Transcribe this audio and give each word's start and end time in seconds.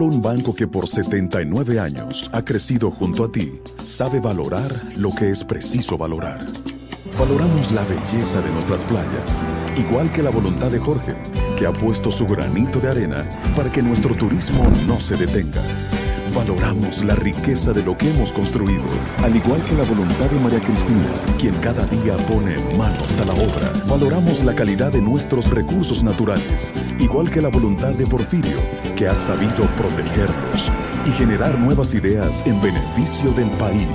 Solo 0.00 0.14
un 0.14 0.22
banco 0.22 0.54
que 0.54 0.66
por 0.66 0.88
79 0.88 1.78
años 1.78 2.30
ha 2.32 2.42
crecido 2.42 2.90
junto 2.90 3.22
a 3.22 3.30
ti 3.30 3.60
sabe 3.84 4.18
valorar 4.18 4.72
lo 4.96 5.14
que 5.14 5.30
es 5.30 5.44
preciso 5.44 5.98
valorar. 5.98 6.38
Valoramos 7.18 7.70
la 7.72 7.84
belleza 7.84 8.40
de 8.40 8.50
nuestras 8.50 8.80
playas, 8.84 9.42
igual 9.76 10.10
que 10.10 10.22
la 10.22 10.30
voluntad 10.30 10.70
de 10.70 10.78
Jorge, 10.78 11.14
que 11.58 11.66
ha 11.66 11.72
puesto 11.74 12.10
su 12.10 12.24
granito 12.24 12.80
de 12.80 12.88
arena 12.88 13.22
para 13.54 13.70
que 13.70 13.82
nuestro 13.82 14.14
turismo 14.14 14.72
no 14.86 14.98
se 14.98 15.18
detenga. 15.18 15.60
Valoramos 16.34 17.04
la 17.04 17.16
riqueza 17.16 17.72
de 17.72 17.82
lo 17.82 17.98
que 17.98 18.08
hemos 18.10 18.32
construido, 18.32 18.84
al 19.24 19.34
igual 19.34 19.62
que 19.64 19.74
la 19.74 19.82
voluntad 19.82 20.30
de 20.30 20.38
María 20.38 20.60
Cristina, 20.60 21.10
quien 21.38 21.54
cada 21.56 21.84
día 21.86 22.16
pone 22.28 22.56
manos 22.76 23.18
a 23.18 23.24
la 23.24 23.32
obra. 23.32 23.72
Valoramos 23.88 24.44
la 24.44 24.54
calidad 24.54 24.92
de 24.92 25.02
nuestros 25.02 25.50
recursos 25.50 26.04
naturales, 26.04 26.72
igual 27.00 27.30
que 27.30 27.40
la 27.40 27.48
voluntad 27.48 27.94
de 27.94 28.06
Porfirio, 28.06 28.58
que 28.96 29.08
ha 29.08 29.14
sabido 29.14 29.64
protegerlos 29.76 30.70
y 31.04 31.10
generar 31.10 31.58
nuevas 31.58 31.94
ideas 31.94 32.46
en 32.46 32.60
beneficio 32.62 33.32
del 33.32 33.50
país. 33.50 33.88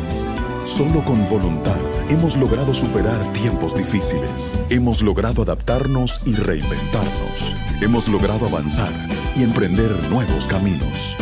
Solo 0.65 1.05
con 1.05 1.27
voluntad 1.29 1.77
hemos 2.09 2.35
logrado 2.35 2.73
superar 2.73 3.31
tiempos 3.31 3.77
difíciles. 3.77 4.51
Hemos 4.69 5.01
logrado 5.01 5.43
adaptarnos 5.43 6.21
y 6.25 6.33
reinventarnos. 6.33 7.53
Hemos 7.81 8.09
logrado 8.09 8.47
avanzar 8.47 8.91
y 9.37 9.43
emprender 9.43 9.91
nuevos 10.09 10.47
caminos 10.47 11.15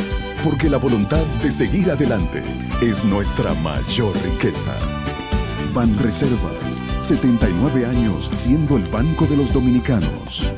porque 0.43 0.69
la 0.69 0.77
voluntad 0.77 1.25
de 1.41 1.49
seguir 1.49 1.89
adelante 1.89 2.41
es 2.81 3.05
nuestra 3.05 3.53
mayor 3.55 4.13
riqueza. 4.23 4.75
Ban 5.73 5.97
Reservas, 5.99 6.83
79 6.99 7.85
años 7.85 8.29
siendo 8.35 8.75
el 8.75 8.83
banco 8.83 9.25
de 9.25 9.37
los 9.37 9.53
dominicanos. 9.53 10.53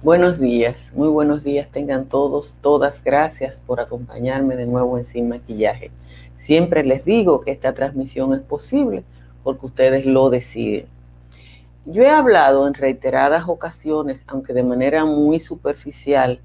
Buenos 0.00 0.38
días, 0.38 0.92
muy 0.94 1.08
buenos 1.08 1.42
días 1.42 1.68
tengan 1.72 2.06
todos, 2.06 2.54
todas. 2.60 3.02
Gracias 3.02 3.60
por 3.60 3.80
acompañarme 3.80 4.54
de 4.54 4.66
nuevo 4.66 4.96
en 4.96 5.04
Sin 5.04 5.28
Maquillaje. 5.28 5.90
Siempre 6.38 6.84
les 6.84 7.04
digo 7.04 7.40
que 7.40 7.50
esta 7.50 7.74
transmisión 7.74 8.32
es 8.32 8.40
posible 8.40 9.02
porque 9.42 9.66
ustedes 9.66 10.06
lo 10.06 10.30
deciden. 10.30 10.86
Yo 11.88 12.02
he 12.02 12.10
hablado 12.10 12.66
en 12.66 12.74
reiteradas 12.74 13.48
ocasiones, 13.48 14.24
aunque 14.26 14.52
de 14.52 14.64
manera 14.64 15.04
muy 15.04 15.38
superficial, 15.38 16.40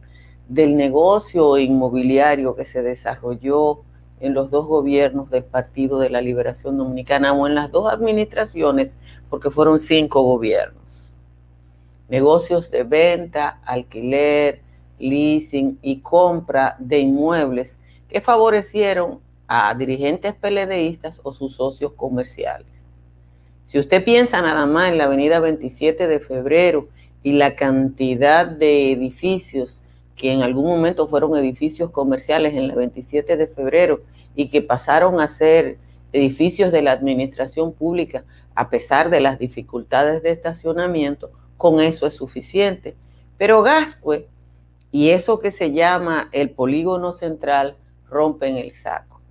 del 0.48 0.75
negocio 0.75 1.58
inmobiliario 1.58 2.56
que 2.56 2.64
se 2.64 2.83
desarrolló 2.83 3.81
en 4.20 4.36
los 4.36 4.52
dos 4.52 4.67
gobiernos 4.67 5.31
del 5.31 5.44
Partido 5.44 5.98
de 5.98 6.11
la 6.11 6.22
Liberación 6.22 6.78
Dominicana 6.78 7.33
o 7.33 7.48
en 7.48 7.56
las 7.56 7.72
dos 7.72 7.92
administraciones, 7.92 8.94
porque 9.31 9.50
fueron 9.50 9.80
cinco 9.80 10.22
gobiernos. 10.22 11.09
Negocios 12.08 12.70
de 12.70 12.83
venta, 12.83 13.61
alquiler, 13.66 14.61
leasing 15.00 15.80
y 15.81 16.02
compra 16.02 16.76
de 16.78 17.00
inmuebles 17.00 17.80
que 18.08 18.22
favorecieron 18.22 19.20
a 19.48 19.73
dirigentes 19.73 20.36
peledeístas 20.36 21.20
o 21.23 21.31
sus 21.31 21.55
socios 21.55 21.94
comerciales. 21.94 22.91
Si 23.72 23.80
usted 23.80 24.03
piensa 24.03 24.41
nada 24.41 24.66
más 24.66 24.91
en 24.91 24.97
la 24.97 25.05
avenida 25.05 25.39
27 25.39 26.09
de 26.09 26.19
febrero 26.19 26.89
y 27.23 27.31
la 27.31 27.55
cantidad 27.55 28.45
de 28.45 28.91
edificios 28.91 29.81
que 30.17 30.33
en 30.33 30.41
algún 30.41 30.66
momento 30.66 31.08
fueron 31.08 31.38
edificios 31.38 31.89
comerciales 31.89 32.53
en 32.53 32.67
la 32.67 32.75
27 32.75 33.38
de 33.38 33.47
febrero 33.47 34.02
y 34.36 34.49
que 34.49 34.61
pasaron 34.61 35.22
a 35.22 35.30
ser 35.30 35.77
edificios 36.11 36.73
de 36.73 36.81
la 36.81 36.92
administración 36.92 37.72
pública 37.72 38.25
a 38.55 38.69
pesar 38.69 39.09
de 39.09 39.22
las 39.22 39.39
dificultades 39.39 40.21
de 40.21 40.31
estacionamiento, 40.31 41.31
con 41.55 41.80
eso 41.80 42.05
es 42.05 42.14
suficiente. 42.14 42.98
Pero 43.37 43.61
Gascue 43.61 44.27
y 44.92 45.11
eso 45.11 45.39
que 45.39 45.49
se 45.49 45.71
llama 45.71 46.27
el 46.33 46.49
polígono 46.49 47.14
central 47.14 47.77
rompen 48.10 48.58
el 48.58 48.73
saco. 48.73 49.21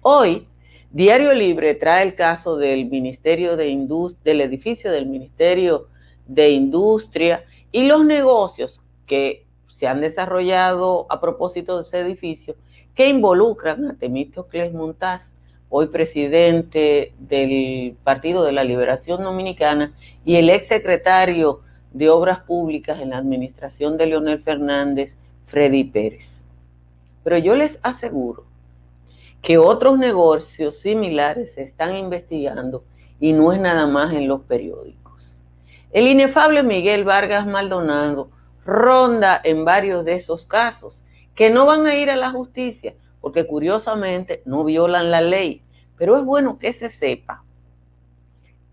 Hoy 0.00 0.46
Diario 0.92 1.32
Libre 1.32 1.74
trae 1.74 2.02
el 2.02 2.14
caso 2.14 2.58
del 2.58 2.84
Ministerio 2.84 3.56
de 3.56 3.68
Industria, 3.68 4.20
del 4.24 4.42
edificio 4.42 4.92
del 4.92 5.06
Ministerio 5.06 5.88
de 6.26 6.50
Industria 6.50 7.46
y 7.72 7.84
los 7.86 8.04
negocios 8.04 8.82
que 9.06 9.46
se 9.68 9.88
han 9.88 10.02
desarrollado 10.02 11.06
a 11.08 11.18
propósito 11.18 11.76
de 11.76 11.82
ese 11.84 12.00
edificio 12.00 12.56
que 12.94 13.08
involucran 13.08 13.86
a 13.86 13.94
Temístocles 13.94 14.74
Montaz, 14.74 15.32
hoy 15.70 15.86
presidente 15.86 17.14
del 17.18 17.96
Partido 18.04 18.44
de 18.44 18.52
la 18.52 18.62
Liberación 18.62 19.22
Dominicana 19.22 19.94
y 20.26 20.36
el 20.36 20.50
ex 20.50 20.66
secretario 20.66 21.62
de 21.94 22.10
Obras 22.10 22.40
Públicas 22.40 23.00
en 23.00 23.10
la 23.10 23.16
administración 23.16 23.96
de 23.96 24.08
Leonel 24.08 24.42
Fernández, 24.42 25.16
Freddy 25.46 25.84
Pérez. 25.84 26.42
Pero 27.24 27.38
yo 27.38 27.56
les 27.56 27.78
aseguro 27.82 28.51
que 29.42 29.58
otros 29.58 29.98
negocios 29.98 30.78
similares 30.78 31.54
se 31.54 31.62
están 31.62 31.96
investigando 31.96 32.84
y 33.20 33.32
no 33.32 33.52
es 33.52 33.60
nada 33.60 33.86
más 33.86 34.14
en 34.14 34.28
los 34.28 34.42
periódicos. 34.42 35.42
El 35.90 36.06
inefable 36.06 36.62
Miguel 36.62 37.04
Vargas 37.04 37.46
Maldonado 37.46 38.30
ronda 38.64 39.40
en 39.42 39.64
varios 39.64 40.04
de 40.04 40.14
esos 40.14 40.46
casos 40.46 41.04
que 41.34 41.50
no 41.50 41.66
van 41.66 41.86
a 41.86 41.96
ir 41.96 42.08
a 42.08 42.16
la 42.16 42.30
justicia 42.30 42.94
porque 43.20 43.46
curiosamente 43.46 44.42
no 44.44 44.64
violan 44.64 45.10
la 45.10 45.20
ley, 45.20 45.62
pero 45.96 46.16
es 46.16 46.24
bueno 46.24 46.58
que 46.58 46.72
se 46.72 46.88
sepa 46.88 47.44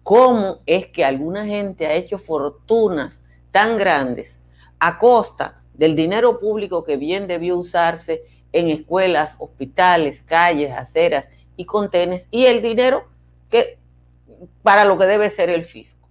cómo 0.03 0.59
es 0.65 0.87
que 0.87 1.03
alguna 1.03 1.45
gente 1.45 1.87
ha 1.87 1.93
hecho 1.93 2.17
fortunas 2.17 3.23
tan 3.51 3.77
grandes 3.77 4.39
a 4.79 4.97
costa 4.97 5.61
del 5.73 5.95
dinero 5.95 6.39
público 6.39 6.83
que 6.83 6.97
bien 6.97 7.27
debió 7.27 7.57
usarse 7.57 8.23
en 8.51 8.69
escuelas, 8.69 9.35
hospitales, 9.39 10.21
calles, 10.21 10.71
aceras 10.71 11.29
y 11.55 11.65
contenes 11.65 12.27
y 12.31 12.45
el 12.45 12.61
dinero 12.61 13.05
que 13.49 13.77
para 14.63 14.85
lo 14.85 14.97
que 14.97 15.05
debe 15.05 15.29
ser 15.29 15.49
el 15.49 15.65
fisco. 15.65 16.07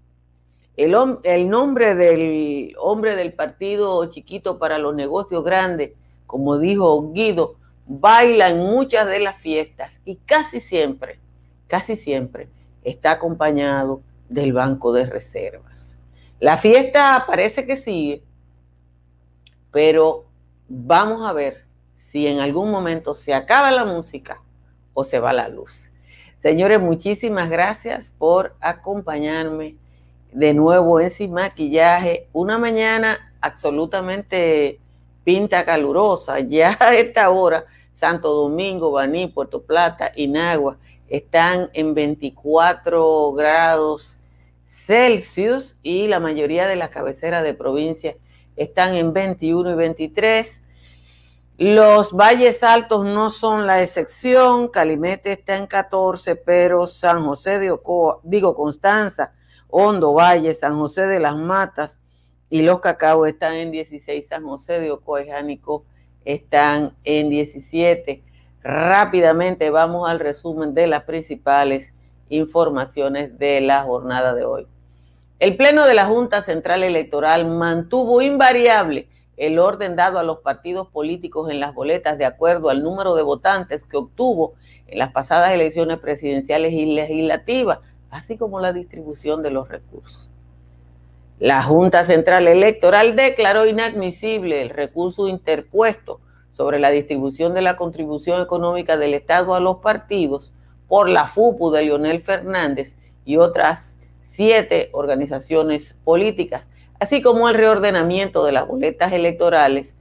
El, 0.77 0.95
el 1.25 1.49
nombre 1.49 1.95
del 1.95 2.75
hombre 2.79 3.17
del 3.17 3.33
partido 3.33 4.05
chiquito 4.11 4.59
para 4.59 4.79
los 4.79 4.95
negocios 4.95 5.45
grandes, 5.45 5.93
como 6.27 6.59
dijo 6.59 7.13
Guido, 7.13 7.57
baila 7.87 8.51
en 8.51 8.59
muchas 8.59 9.09
de 9.09 9.19
las 9.19 9.39
fiestas 9.39 10.01
y 10.05 10.17
casi 10.17 10.61
siempre, 10.61 11.19
casi 11.67 11.97
siempre 11.97 12.49
está 12.85 13.13
acompañado 13.13 14.03
del 14.29 14.53
Banco 14.53 14.93
de 14.93 15.07
Reservas. 15.07 15.97
La 16.39 16.59
fiesta 16.59 17.25
parece 17.27 17.67
que 17.67 17.77
sigue, 17.77 18.23
pero 19.73 20.27
vamos 20.69 21.27
a 21.27 21.33
ver 21.33 21.68
si 22.11 22.27
en 22.27 22.41
algún 22.41 22.71
momento 22.71 23.15
se 23.15 23.35
acaba 23.35 23.71
la 23.71 23.85
música 23.85 24.41
o 24.95 25.05
se 25.05 25.19
va 25.19 25.35
la 25.35 25.49
luz. 25.49 25.91
Señores, 26.39 26.81
muchísimas 26.81 27.51
gracias 27.51 28.11
por 28.17 28.57
acompañarme 28.61 29.77
de 30.33 30.55
nuevo 30.55 31.01
en 31.01 31.11
Sin 31.11 31.33
Maquillaje. 31.33 32.27
Una 32.33 32.57
mañana 32.57 33.35
absolutamente 33.43 34.81
pinta 35.23 35.67
calurosa. 35.67 36.41
Ya 36.49 36.79
a 36.81 36.95
esta 36.95 37.29
hora, 37.29 37.67
Santo 37.93 38.33
Domingo, 38.33 38.91
Baní, 38.91 39.27
Puerto 39.27 39.61
Plata, 39.61 40.11
Inagua 40.17 40.79
están 41.11 41.69
en 41.75 41.93
24 41.93 43.33
grados 43.35 44.19
Celsius 44.65 45.77
y 45.83 46.07
la 46.07 46.21
mayoría 46.21 46.67
de 46.67 46.77
las 46.77 46.89
cabeceras 46.89 47.43
de 47.43 47.53
provincia 47.53 48.17
están 48.57 48.95
en 48.95 49.13
21 49.13 49.73
y 49.73 49.75
23. 49.75 50.63
Los 51.59 52.13
valles 52.13 52.63
altos 52.63 53.05
no 53.05 53.31
son 53.31 53.67
la 53.67 53.83
excepción. 53.83 54.69
Calimete 54.69 55.33
está 55.33 55.57
en 55.57 55.67
14, 55.67 56.37
pero 56.37 56.87
San 56.87 57.25
José 57.25 57.59
de 57.59 57.73
Ocoa, 57.73 58.21
digo 58.23 58.55
Constanza, 58.55 59.33
Hondo 59.69 60.13
Valle, 60.13 60.55
San 60.55 60.79
José 60.79 61.09
de 61.09 61.19
las 61.19 61.35
Matas 61.35 61.99
y 62.49 62.63
Los 62.63 62.79
Cacao 62.79 63.27
están 63.27 63.55
en 63.55 63.73
16. 63.73 64.29
San 64.29 64.45
José 64.45 64.79
de 64.79 64.93
Ocoa 64.93 65.21
y 65.25 65.31
Jánico 65.31 65.85
están 66.25 66.95
en 67.03 67.29
17. 67.29 68.23
Rápidamente 68.63 69.71
vamos 69.71 70.09
al 70.09 70.21
resumen 70.21 70.75
de 70.75 70.87
las 70.87 71.03
principales 71.03 71.93
informaciones 72.29 73.37
de 73.37 73.63
la 73.63 73.83
jornada 73.83 74.33
de 74.33 74.45
hoy. 74.45 74.69
El 75.41 75.57
Pleno 75.57 75.87
de 75.87 75.95
la 75.95 76.07
Junta 76.07 76.41
Central 76.41 76.85
Electoral 76.85 77.49
mantuvo 77.49 78.23
invariable 78.23 79.09
el 79.39 79.59
orden 79.59 79.97
dado 79.97 80.19
a 80.19 80.25
los 80.25 80.41
partidos 80.41 80.89
políticos 80.89 81.51
en 81.51 81.61
las 81.61 81.75
boletas 81.75 82.19
de 82.19 82.25
acuerdo 82.25 82.71
al 82.71 82.83
número 82.83 83.15
de 83.15 83.23
votantes 83.23 83.85
que 83.85 83.97
obtuvo 83.97 84.55
en 84.87 84.99
las 84.99 85.13
pasadas 85.13 85.53
elecciones 85.53 85.99
presidenciales 85.99 86.73
y 86.73 86.87
legislativas, 86.87 87.79
así 88.11 88.37
como 88.37 88.61
la 88.61 88.73
distribución 88.73 89.43
de 89.43 89.51
los 89.51 89.69
recursos. 89.69 90.29
La 91.39 91.63
Junta 91.63 92.05
Central 92.05 92.49
Electoral 92.49 93.15
declaró 93.15 93.65
inadmisible 93.65 94.61
el 94.61 94.71
recurso 94.71 95.29
interpuesto 95.29 96.21
sobre 96.51 96.81
la 96.81 96.91
distribución 96.91 97.55
de 97.55 97.63
la 97.63 97.77
contribución 97.77 98.43
económica 98.43 98.97
del 98.97 99.15
Estado 99.15 99.55
a 99.55 99.61
los 99.61 99.77
partidos 99.77 100.53
por 100.89 101.09
la 101.09 101.29
FUPU 101.29 101.71
de 101.71 101.85
Leonel 101.85 102.23
Fernández 102.23 102.97
y 103.25 103.37
otras 103.37 103.95
siete 104.21 104.91
organizaciones 104.93 105.97
políticas 106.03 106.71
así 106.99 107.23
como 107.23 107.49
el 107.49 107.55
reordenamiento 107.55 108.45
de 108.45 108.53
las 108.53 108.67
boletas 108.67 109.13
electorales 109.13 109.97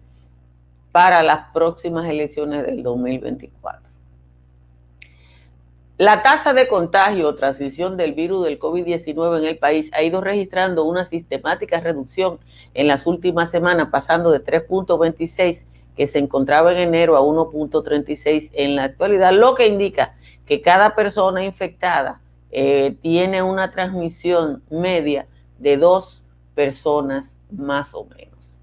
para 0.91 1.21
las 1.23 1.51
próximas 1.53 2.09
elecciones 2.09 2.65
del 2.65 2.83
2024. 2.83 3.87
La 5.99 6.21
tasa 6.21 6.53
de 6.53 6.67
contagio 6.67 7.27
o 7.27 7.33
transición 7.33 7.97
del 7.97 8.13
virus 8.13 8.45
del 8.45 8.59
COVID-19 8.59 9.39
en 9.39 9.45
el 9.45 9.57
país 9.57 9.89
ha 9.93 10.03
ido 10.03 10.21
registrando 10.21 10.83
una 10.83 11.05
sistemática 11.05 11.79
reducción 11.79 12.39
en 12.75 12.87
las 12.87 13.07
últimas 13.07 13.49
semanas, 13.49 13.89
pasando 13.91 14.29
de 14.29 14.43
3.26 14.43 15.65
que 15.95 16.05
se 16.05 16.19
encontraba 16.19 16.71
en 16.71 16.77
enero 16.77 17.17
a 17.17 17.21
1.36 17.21 18.51
en 18.53 18.75
la 18.75 18.83
actualidad, 18.83 19.33
lo 19.33 19.55
que 19.55 19.65
indica 19.65 20.15
que 20.45 20.61
cada 20.61 20.93
persona 20.93 21.43
infectada 21.43 22.21
eh, 22.51 22.95
tiene 23.01 23.41
una 23.41 23.71
transmisión 23.71 24.61
media 24.69 25.27
de 25.57 25.77
dos 25.77 26.23
personas 26.57 27.37
más 27.51 27.93
o 27.93 28.05
menos. 28.05 28.57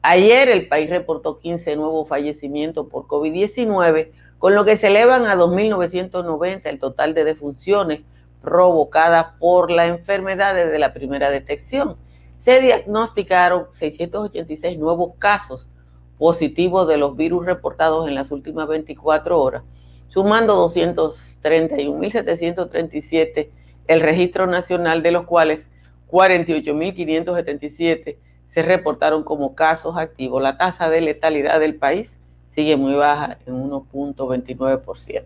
Ayer 0.00 0.48
el 0.48 0.66
país 0.66 0.88
reportó 0.88 1.38
15 1.38 1.76
nuevos 1.76 2.08
fallecimientos 2.08 2.86
por 2.88 3.06
COVID-19, 3.06 4.12
con 4.38 4.54
lo 4.54 4.64
que 4.64 4.78
se 4.78 4.86
elevan 4.86 5.26
a 5.26 5.36
2.990 5.36 6.62
el 6.64 6.78
total 6.78 7.12
de 7.12 7.24
defunciones 7.24 8.00
provocadas 8.40 9.34
por 9.38 9.70
la 9.70 9.88
enfermedad 9.88 10.54
desde 10.54 10.78
la 10.78 10.94
primera 10.94 11.30
detección. 11.30 11.98
Se 12.38 12.62
diagnosticaron 12.62 13.66
686 13.72 14.78
nuevos 14.78 15.12
casos 15.18 15.68
positivos 16.16 16.88
de 16.88 16.96
los 16.96 17.14
virus 17.14 17.44
reportados 17.44 18.08
en 18.08 18.14
las 18.14 18.30
últimas 18.30 18.68
24 18.68 19.38
horas, 19.38 19.64
sumando 20.08 20.66
231.737 20.66 23.50
el 23.86 24.00
registro 24.00 24.46
nacional, 24.46 25.02
de 25.02 25.10
los 25.10 25.24
cuales 25.24 25.68
48.577 26.10 28.16
se 28.46 28.62
reportaron 28.62 29.24
como 29.24 29.54
casos 29.54 29.96
activos. 29.96 30.42
La 30.42 30.56
tasa 30.56 30.90
de 30.90 31.00
letalidad 31.00 31.60
del 31.60 31.76
país 31.76 32.18
sigue 32.48 32.76
muy 32.76 32.94
baja 32.94 33.38
en 33.46 33.70
1.29%. 33.70 35.24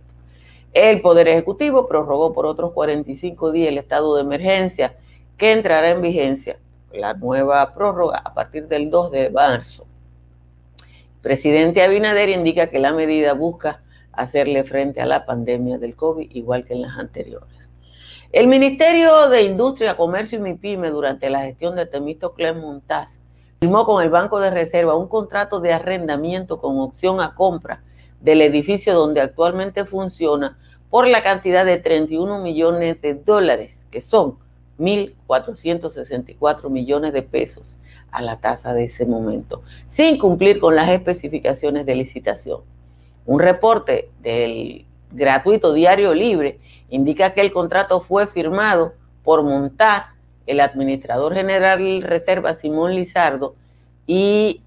El 0.74 1.02
Poder 1.02 1.28
Ejecutivo 1.28 1.86
prorrogó 1.86 2.32
por 2.32 2.46
otros 2.46 2.72
45 2.72 3.52
días 3.52 3.68
el 3.68 3.78
estado 3.78 4.16
de 4.16 4.22
emergencia 4.22 4.96
que 5.36 5.52
entrará 5.52 5.90
en 5.90 6.02
vigencia 6.02 6.58
la 6.92 7.14
nueva 7.14 7.74
prórroga 7.74 8.18
a 8.18 8.34
partir 8.34 8.68
del 8.68 8.90
2 8.90 9.12
de 9.12 9.30
marzo. 9.30 9.86
Presidente 11.20 11.82
Abinader 11.82 12.30
indica 12.30 12.68
que 12.68 12.78
la 12.78 12.92
medida 12.92 13.34
busca 13.34 13.82
hacerle 14.12 14.64
frente 14.64 15.00
a 15.00 15.06
la 15.06 15.24
pandemia 15.24 15.78
del 15.78 15.94
COVID 15.94 16.30
igual 16.32 16.64
que 16.64 16.74
en 16.74 16.82
las 16.82 16.98
anteriores. 16.98 17.61
El 18.32 18.46
Ministerio 18.46 19.28
de 19.28 19.42
Industria, 19.42 19.94
Comercio 19.94 20.38
y 20.38 20.40
MIPYME 20.40 20.88
durante 20.88 21.28
la 21.28 21.42
gestión 21.42 21.76
de 21.76 21.84
Temístocles 21.84 22.56
Montaz 22.56 23.20
firmó 23.60 23.84
con 23.84 24.02
el 24.02 24.08
Banco 24.08 24.40
de 24.40 24.50
Reserva 24.50 24.96
un 24.96 25.06
contrato 25.06 25.60
de 25.60 25.74
arrendamiento 25.74 26.58
con 26.58 26.80
opción 26.80 27.20
a 27.20 27.34
compra 27.34 27.82
del 28.22 28.40
edificio 28.40 28.94
donde 28.94 29.20
actualmente 29.20 29.84
funciona 29.84 30.56
por 30.88 31.06
la 31.08 31.20
cantidad 31.20 31.66
de 31.66 31.76
31 31.76 32.38
millones 32.38 33.02
de 33.02 33.12
dólares, 33.12 33.86
que 33.90 34.00
son 34.00 34.38
1.464 34.78 36.70
millones 36.70 37.12
de 37.12 37.22
pesos 37.22 37.76
a 38.10 38.22
la 38.22 38.40
tasa 38.40 38.72
de 38.72 38.84
ese 38.84 39.04
momento, 39.04 39.62
sin 39.86 40.16
cumplir 40.16 40.58
con 40.58 40.74
las 40.74 40.88
especificaciones 40.88 41.84
de 41.84 41.96
licitación. 41.96 42.62
Un 43.26 43.40
reporte 43.40 44.08
del 44.22 44.86
gratuito 45.12 45.72
Diario 45.72 46.14
Libre 46.14 46.58
indica 46.90 47.32
que 47.34 47.40
el 47.40 47.52
contrato 47.52 48.00
fue 48.00 48.26
firmado 48.26 48.94
por 49.22 49.42
Montaz 49.42 50.16
el 50.46 50.60
administrador 50.60 51.34
general 51.34 52.02
Reserva 52.02 52.54
Simón 52.54 52.94
Lizardo 52.94 53.54
y 54.06 54.62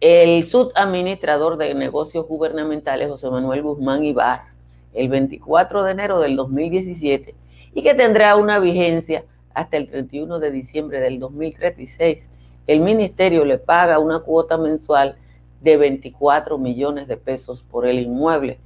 el 0.00 0.44
subadministrador 0.44 1.58
de 1.58 1.74
negocios 1.74 2.26
gubernamentales 2.26 3.08
José 3.08 3.30
Manuel 3.30 3.62
Guzmán 3.62 4.04
Ibar 4.04 4.52
el 4.94 5.08
24 5.08 5.84
de 5.84 5.92
enero 5.92 6.20
del 6.20 6.36
2017 6.36 7.34
y 7.74 7.82
que 7.82 7.94
tendrá 7.94 8.36
una 8.36 8.58
vigencia 8.58 9.24
hasta 9.54 9.76
el 9.76 9.88
31 9.88 10.38
de 10.38 10.50
diciembre 10.50 11.00
del 11.00 11.18
2036. 11.18 12.28
El 12.66 12.80
ministerio 12.80 13.44
le 13.44 13.58
paga 13.58 13.98
una 13.98 14.20
cuota 14.20 14.56
mensual 14.56 15.16
de 15.60 15.76
24 15.76 16.58
millones 16.58 17.08
de 17.08 17.16
pesos 17.16 17.62
por 17.62 17.86
el 17.86 17.98
inmueble. 18.00 18.58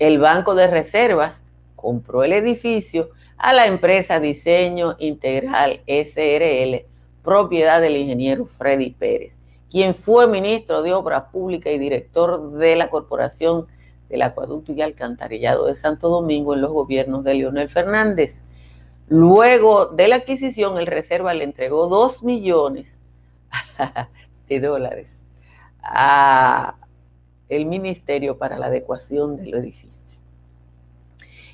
El 0.00 0.18
Banco 0.18 0.54
de 0.54 0.66
Reservas 0.66 1.42
compró 1.76 2.24
el 2.24 2.32
edificio 2.32 3.10
a 3.36 3.52
la 3.52 3.66
empresa 3.66 4.18
Diseño 4.18 4.96
Integral 4.98 5.82
SRL, 5.86 6.86
propiedad 7.22 7.82
del 7.82 7.98
ingeniero 7.98 8.46
Freddy 8.46 8.92
Pérez, 8.92 9.38
quien 9.70 9.94
fue 9.94 10.26
ministro 10.26 10.80
de 10.80 10.94
Obras 10.94 11.24
Públicas 11.30 11.70
y 11.74 11.78
director 11.78 12.52
de 12.52 12.76
la 12.76 12.88
Corporación 12.88 13.66
del 14.08 14.22
Acueducto 14.22 14.72
y 14.72 14.80
Alcantarillado 14.80 15.66
de 15.66 15.74
Santo 15.74 16.08
Domingo 16.08 16.54
en 16.54 16.62
los 16.62 16.72
gobiernos 16.72 17.22
de 17.22 17.34
Leonel 17.34 17.68
Fernández. 17.68 18.40
Luego 19.06 19.84
de 19.84 20.08
la 20.08 20.16
adquisición, 20.16 20.78
el 20.78 20.86
Reserva 20.86 21.34
le 21.34 21.44
entregó 21.44 21.88
2 21.88 22.24
millones 22.24 22.96
de 24.48 24.60
dólares 24.60 25.08
a 25.82 26.76
el 27.50 27.66
Ministerio 27.66 28.38
para 28.38 28.58
la 28.58 28.66
adecuación 28.66 29.36
del 29.36 29.54
edificio. 29.54 30.00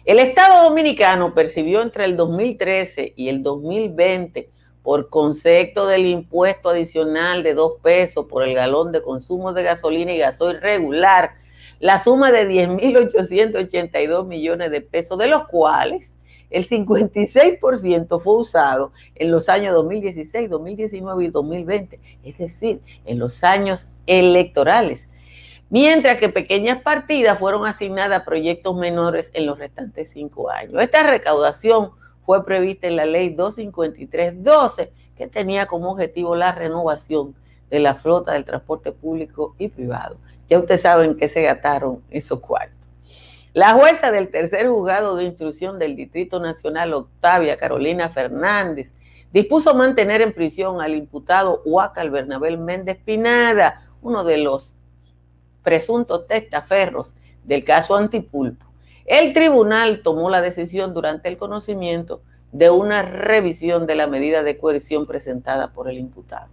El 0.05 0.21
Estado 0.21 0.69
Dominicano 0.69 1.35
percibió 1.35 1.83
entre 1.83 2.05
el 2.05 2.17
2013 2.17 3.15
y 3.17 3.29
el 3.29 3.43
2020 3.43 4.51
por 4.85 5.09
concepto 5.09 5.89
del 5.89 6.07
impuesto 6.07 6.69
adicional 6.69 7.43
de 7.43 7.55
2 7.55 7.81
pesos 7.83 8.27
por 8.27 8.45
el 8.45 8.55
galón 8.55 8.93
de 8.93 9.03
consumo 9.03 9.53
de 9.53 9.65
gasolina 9.65 10.13
y 10.13 10.19
gasoil 10.19 10.61
regular 10.61 11.33
la 11.81 11.99
suma 11.99 12.31
de 12.31 12.49
10.882 12.49 14.27
millones 14.27 14.71
de 14.71 14.81
pesos, 14.81 15.19
de 15.19 15.27
los 15.27 15.49
cuales 15.49 16.15
el 16.51 16.67
56% 16.67 18.21
fue 18.21 18.37
usado 18.37 18.93
en 19.17 19.33
los 19.33 19.49
años 19.49 19.75
2016, 19.75 20.49
2019 20.49 21.25
y 21.25 21.29
2020, 21.31 22.01
es 22.23 22.39
decir, 22.39 22.81
en 23.05 23.19
los 23.19 23.43
años 23.43 23.89
electorales 24.07 25.09
mientras 25.71 26.17
que 26.17 26.29
pequeñas 26.29 26.81
partidas 26.83 27.39
fueron 27.39 27.67
asignadas 27.67 28.21
a 28.21 28.25
proyectos 28.25 28.77
menores 28.77 29.31
en 29.35 29.47
los 29.47 29.59
restantes 29.59 30.11
cinco 30.11 30.51
años. 30.51 30.81
Esta 30.81 31.03
recaudación 31.03 31.91
fue 32.25 32.45
prevista 32.45 32.87
en 32.87 32.97
la 32.97 33.07
ley 33.07 33.35
253-12, 33.35 34.91
que 35.17 35.27
tenía 35.27 35.67
como 35.67 35.91
objetivo 35.91 36.37
la 36.37 36.53
renovación 36.53 37.35
de 37.71 37.79
la 37.81 37.95
flota 37.95 38.33
del 38.33 38.45
transporte 38.45 38.93
público 38.93 39.55
y 39.59 39.69
privado. 39.69 40.19
Ya 40.49 40.59
ustedes 40.59 40.83
saben 40.83 41.17
que 41.17 41.29
se 41.29 41.43
gastaron 41.43 42.03
esos 42.11 42.41
cuartos. 42.41 42.77
La 43.53 43.73
jueza 43.73 44.11
del 44.11 44.29
tercer 44.29 44.69
juzgado 44.69 45.17
de 45.17 45.25
instrucción 45.25 45.79
del 45.79 45.97
Distrito 45.97 46.41
Nacional, 46.41 46.93
Octavia 46.93 47.57
Carolina 47.57 48.11
Fernández, 48.11 48.93
dispuso 49.33 49.75
mantener 49.75 50.21
en 50.21 50.35
prisión 50.35 50.81
al 50.81 50.95
imputado 50.95 51.63
Huacal 51.65 52.11
Bernabel 52.11 52.59
Méndez 52.59 52.99
Pinada, 53.03 53.83
uno 54.03 54.25
de 54.25 54.37
los 54.39 54.77
presuntos 55.67 56.29
testaferros 56.29 57.13
del 57.43 57.65
caso 57.65 57.97
Antipulpo, 57.97 58.65
el 59.05 59.33
tribunal 59.33 60.01
tomó 60.05 60.31
la 60.31 60.41
decisión 60.41 60.95
durante 60.95 61.29
el 61.29 61.37
conocimiento 61.37 62.23
de 62.53 62.71
una 62.71 63.03
revisión 63.03 63.85
de 63.85 63.97
la 63.97 64.07
medida 64.07 64.45
de 64.45 64.59
coerción 64.59 65.07
presentada 65.07 65.73
por 65.73 65.91
el 65.91 65.99
imputado. 65.99 66.47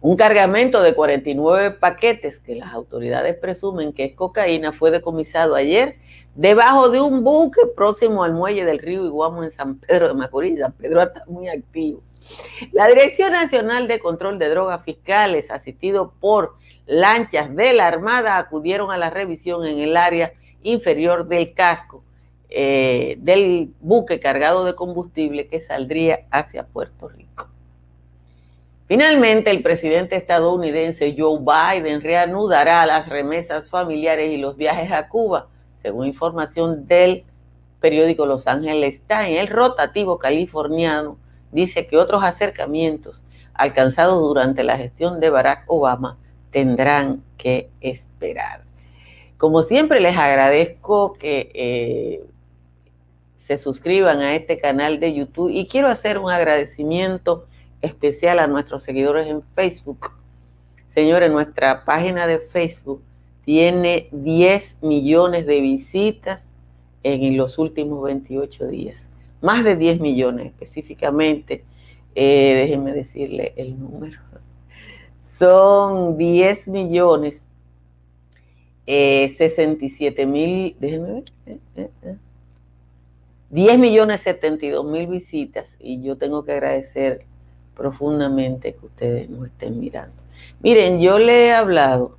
Un 0.00 0.16
cargamento 0.16 0.80
de 0.80 0.94
49 0.94 1.72
paquetes 1.72 2.40
que 2.40 2.54
las 2.54 2.72
autoridades 2.72 3.36
presumen 3.36 3.92
que 3.92 4.04
es 4.04 4.14
cocaína 4.14 4.72
fue 4.72 4.90
decomisado 4.90 5.54
ayer 5.54 5.98
debajo 6.34 6.88
de 6.88 7.02
un 7.02 7.24
buque 7.24 7.60
próximo 7.76 8.24
al 8.24 8.32
muelle 8.32 8.64
del 8.64 8.78
río 8.78 9.04
Iguamo 9.04 9.44
en 9.44 9.50
San 9.50 9.76
Pedro 9.80 10.08
de 10.08 10.14
Macorís. 10.14 10.60
San 10.60 10.72
Pedro 10.72 11.02
está 11.02 11.24
muy 11.26 11.48
activo. 11.48 12.00
La 12.72 12.86
Dirección 12.86 13.32
Nacional 13.32 13.86
de 13.86 13.98
Control 13.98 14.38
de 14.38 14.48
Drogas 14.48 14.82
Fiscales, 14.82 15.50
asistido 15.50 16.14
por 16.18 16.56
lanchas 16.86 17.54
de 17.54 17.72
la 17.72 17.86
Armada 17.86 18.38
acudieron 18.38 18.90
a 18.90 18.96
la 18.96 19.10
revisión 19.10 19.66
en 19.66 19.78
el 19.78 19.96
área 19.96 20.32
inferior 20.62 21.26
del 21.26 21.52
casco 21.52 22.02
eh, 22.48 23.16
del 23.18 23.72
buque 23.80 24.20
cargado 24.20 24.64
de 24.64 24.74
combustible 24.74 25.48
que 25.48 25.60
saldría 25.60 26.26
hacia 26.30 26.64
Puerto 26.64 27.08
Rico. 27.08 27.48
Finalmente, 28.86 29.50
el 29.50 29.64
presidente 29.64 30.14
estadounidense 30.14 31.16
Joe 31.18 31.40
Biden 31.40 32.00
reanudará 32.00 32.86
las 32.86 33.08
remesas 33.08 33.68
familiares 33.68 34.30
y 34.30 34.36
los 34.36 34.56
viajes 34.56 34.92
a 34.92 35.08
Cuba, 35.08 35.48
según 35.74 36.06
información 36.06 36.86
del 36.86 37.24
periódico 37.80 38.26
Los 38.26 38.46
Angeles 38.46 39.00
Times. 39.08 39.40
El 39.40 39.48
rotativo 39.48 40.18
californiano 40.18 41.18
dice 41.50 41.88
que 41.88 41.96
otros 41.96 42.22
acercamientos 42.22 43.24
alcanzados 43.54 44.20
durante 44.20 44.62
la 44.62 44.76
gestión 44.76 45.18
de 45.18 45.30
Barack 45.30 45.64
Obama 45.66 46.16
tendrán 46.56 47.22
que 47.36 47.68
esperar. 47.82 48.64
Como 49.36 49.62
siempre, 49.62 50.00
les 50.00 50.16
agradezco 50.16 51.12
que 51.12 51.50
eh, 51.52 52.24
se 53.36 53.58
suscriban 53.58 54.20
a 54.20 54.34
este 54.34 54.56
canal 54.56 54.98
de 54.98 55.12
YouTube 55.12 55.50
y 55.50 55.66
quiero 55.66 55.88
hacer 55.88 56.16
un 56.16 56.30
agradecimiento 56.30 57.44
especial 57.82 58.38
a 58.38 58.46
nuestros 58.46 58.84
seguidores 58.84 59.26
en 59.26 59.42
Facebook. 59.54 60.12
Señores, 60.86 61.30
nuestra 61.30 61.84
página 61.84 62.26
de 62.26 62.38
Facebook 62.38 63.02
tiene 63.44 64.08
10 64.12 64.78
millones 64.80 65.44
de 65.44 65.60
visitas 65.60 66.42
en 67.02 67.36
los 67.36 67.58
últimos 67.58 68.02
28 68.02 68.68
días. 68.68 69.10
Más 69.42 69.62
de 69.62 69.76
10 69.76 70.00
millones 70.00 70.46
específicamente. 70.46 71.64
Eh, 72.14 72.54
déjenme 72.62 72.94
decirle 72.94 73.52
el 73.56 73.78
número. 73.78 74.20
Son 75.38 76.16
10 76.16 76.68
millones, 76.68 77.46
67 78.86 80.22
eh, 80.22 80.26
mil, 80.26 80.76
déjenme 80.80 81.24
ver. 81.74 82.18
10 83.50 83.72
eh, 83.72 83.78
millones 83.78 84.22
72 84.22 84.84
mil 84.86 85.06
visitas 85.08 85.76
y 85.78 86.00
yo 86.00 86.16
tengo 86.16 86.44
que 86.44 86.52
agradecer 86.52 87.26
profundamente 87.74 88.74
que 88.74 88.86
ustedes 88.86 89.28
nos 89.28 89.46
estén 89.46 89.78
mirando. 89.78 90.14
Miren, 90.62 91.00
yo 91.00 91.18
le 91.18 91.46
he 91.46 91.52
hablado 91.52 92.16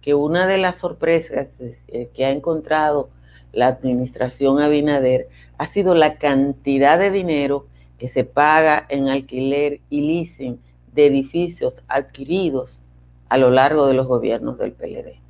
que 0.00 0.14
una 0.14 0.46
de 0.46 0.58
las 0.58 0.76
sorpresas 0.76 1.48
eh, 1.60 2.08
que 2.12 2.24
ha 2.24 2.30
encontrado 2.30 3.10
la 3.52 3.68
administración 3.68 4.58
Abinader 4.58 5.28
ha 5.58 5.66
sido 5.66 5.94
la 5.94 6.16
cantidad 6.16 6.98
de 6.98 7.12
dinero 7.12 7.66
que 7.98 8.08
se 8.08 8.24
paga 8.24 8.84
en 8.88 9.08
alquiler 9.08 9.80
y 9.90 10.00
leasing 10.00 10.58
de 10.92 11.06
edificios 11.06 11.82
adquiridos 11.88 12.82
a 13.28 13.38
lo 13.38 13.50
largo 13.50 13.86
de 13.86 13.94
los 13.94 14.06
gobiernos 14.06 14.58
del 14.58 14.72
PLD. 14.72 15.20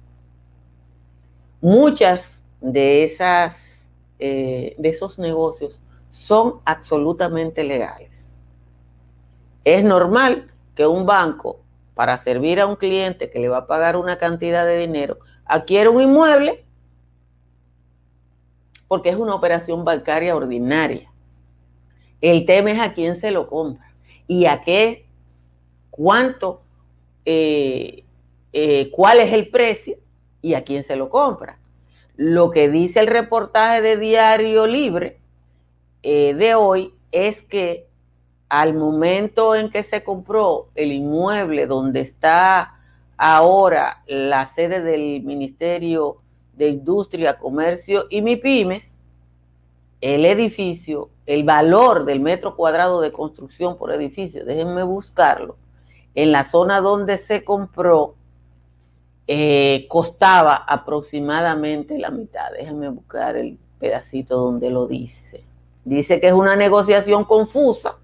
Muchas 1.60 2.42
de 2.60 3.04
esas 3.04 3.56
eh, 4.18 4.76
de 4.78 4.88
esos 4.88 5.18
negocios 5.18 5.80
son 6.12 6.60
absolutamente 6.64 7.64
legales. 7.64 8.28
Es 9.64 9.82
normal 9.82 10.52
que 10.76 10.86
un 10.86 11.06
banco 11.06 11.60
para 11.94 12.16
servir 12.18 12.60
a 12.60 12.66
un 12.66 12.76
cliente 12.76 13.30
que 13.30 13.38
le 13.38 13.48
va 13.48 13.58
a 13.58 13.66
pagar 13.66 13.96
una 13.96 14.18
cantidad 14.18 14.64
de 14.64 14.78
dinero, 14.78 15.18
adquiere 15.44 15.88
un 15.88 16.02
inmueble 16.02 16.64
porque 18.86 19.08
es 19.08 19.16
una 19.16 19.34
operación 19.34 19.84
bancaria 19.84 20.36
ordinaria. 20.36 21.10
El 22.20 22.46
tema 22.46 22.70
es 22.70 22.80
a 22.80 22.94
quién 22.94 23.16
se 23.16 23.30
lo 23.30 23.48
compra 23.48 23.92
y 24.26 24.46
a 24.46 24.62
qué, 24.62 25.08
cuánto, 25.92 26.62
eh, 27.24 28.02
eh, 28.52 28.90
cuál 28.90 29.20
es 29.20 29.32
el 29.32 29.48
precio 29.48 29.96
y 30.40 30.54
a 30.54 30.64
quién 30.64 30.82
se 30.82 30.96
lo 30.96 31.08
compra. 31.08 31.60
Lo 32.16 32.50
que 32.50 32.68
dice 32.68 32.98
el 32.98 33.06
reportaje 33.06 33.80
de 33.80 33.96
Diario 33.96 34.66
Libre 34.66 35.20
eh, 36.02 36.34
de 36.34 36.56
hoy 36.56 36.92
es 37.12 37.42
que 37.44 37.86
al 38.48 38.74
momento 38.74 39.54
en 39.54 39.70
que 39.70 39.82
se 39.82 40.02
compró 40.02 40.68
el 40.74 40.92
inmueble 40.92 41.66
donde 41.66 42.00
está 42.00 42.80
ahora 43.16 44.02
la 44.06 44.46
sede 44.46 44.82
del 44.82 45.22
Ministerio 45.22 46.18
de 46.54 46.68
Industria, 46.68 47.38
Comercio 47.38 48.06
y 48.10 48.20
MIPIMES, 48.20 48.98
el 50.00 50.26
edificio, 50.26 51.10
el 51.26 51.44
valor 51.44 52.04
del 52.04 52.20
metro 52.20 52.56
cuadrado 52.56 53.00
de 53.00 53.12
construcción 53.12 53.78
por 53.78 53.92
edificio, 53.92 54.44
déjenme 54.44 54.82
buscarlo, 54.82 55.56
en 56.14 56.32
la 56.32 56.44
zona 56.44 56.80
donde 56.80 57.18
se 57.18 57.44
compró, 57.44 58.14
eh, 59.26 59.86
costaba 59.88 60.54
aproximadamente 60.54 61.98
la 61.98 62.10
mitad. 62.10 62.52
Déjenme 62.52 62.88
buscar 62.88 63.36
el 63.36 63.58
pedacito 63.78 64.36
donde 64.36 64.70
lo 64.70 64.86
dice. 64.86 65.44
Dice 65.84 66.20
que 66.20 66.28
es 66.28 66.32
una 66.32 66.56
negociación 66.56 67.24
confusa 67.24 67.98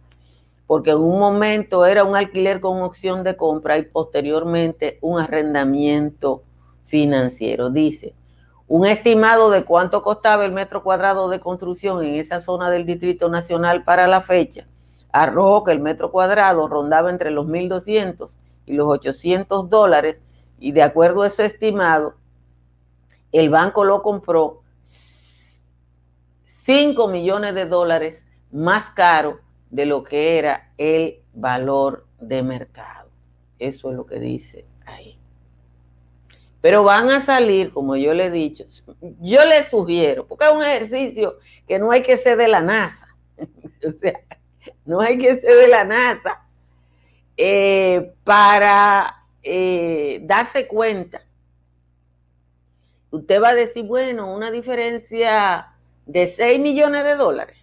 porque 0.68 0.90
en 0.90 0.98
un 0.98 1.18
momento 1.18 1.86
era 1.86 2.04
un 2.04 2.14
alquiler 2.14 2.60
con 2.60 2.82
opción 2.82 3.24
de 3.24 3.36
compra 3.36 3.78
y 3.78 3.84
posteriormente 3.84 4.98
un 5.00 5.18
arrendamiento 5.18 6.42
financiero. 6.84 7.70
Dice, 7.70 8.14
un 8.68 8.84
estimado 8.84 9.48
de 9.50 9.64
cuánto 9.64 10.02
costaba 10.02 10.44
el 10.44 10.52
metro 10.52 10.82
cuadrado 10.82 11.30
de 11.30 11.40
construcción 11.40 12.04
en 12.04 12.16
esa 12.16 12.38
zona 12.38 12.68
del 12.68 12.84
Distrito 12.84 13.30
Nacional 13.30 13.82
para 13.82 14.06
la 14.06 14.20
fecha, 14.20 14.66
arrojó 15.22 15.64
que 15.64 15.72
el 15.72 15.80
metro 15.80 16.10
cuadrado 16.10 16.68
rondaba 16.68 17.10
entre 17.10 17.30
los 17.30 17.46
1.200 17.46 18.38
y 18.66 18.74
los 18.74 18.88
800 18.88 19.70
dólares 19.70 20.20
y 20.58 20.72
de 20.72 20.82
acuerdo 20.82 21.22
a 21.22 21.28
ese 21.28 21.46
estimado, 21.46 22.16
el 23.32 23.50
banco 23.50 23.84
lo 23.84 24.02
compró 24.02 24.62
5 24.80 27.08
millones 27.08 27.54
de 27.54 27.66
dólares 27.66 28.26
más 28.50 28.90
caro 28.90 29.40
de 29.70 29.86
lo 29.86 30.02
que 30.02 30.38
era 30.38 30.72
el 30.78 31.20
valor 31.32 32.06
de 32.20 32.42
mercado. 32.42 33.10
Eso 33.58 33.90
es 33.90 33.96
lo 33.96 34.06
que 34.06 34.18
dice 34.18 34.66
ahí. 34.84 35.18
Pero 36.60 36.82
van 36.82 37.10
a 37.10 37.20
salir, 37.20 37.72
como 37.72 37.96
yo 37.96 38.14
le 38.14 38.26
he 38.26 38.30
dicho, 38.30 38.64
yo 39.20 39.44
le 39.44 39.64
sugiero, 39.64 40.26
porque 40.26 40.46
es 40.46 40.52
un 40.52 40.62
ejercicio 40.62 41.38
que 41.66 41.78
no 41.78 41.90
hay 41.90 42.02
que 42.02 42.16
ser 42.16 42.36
de 42.36 42.48
la 42.48 42.60
NASA. 42.60 43.06
o 43.86 43.92
sea, 43.92 44.20
no 44.88 45.02
hay 45.02 45.18
que 45.18 45.38
ser 45.38 45.54
de 45.54 45.68
la 45.68 45.84
NASA 45.84 46.42
eh, 47.36 48.14
para 48.24 49.22
eh, 49.42 50.18
darse 50.22 50.66
cuenta. 50.66 51.20
Usted 53.10 53.42
va 53.42 53.50
a 53.50 53.54
decir, 53.54 53.84
bueno, 53.84 54.32
una 54.32 54.50
diferencia 54.50 55.74
de 56.06 56.26
6 56.26 56.58
millones 56.60 57.04
de 57.04 57.16
dólares 57.16 57.58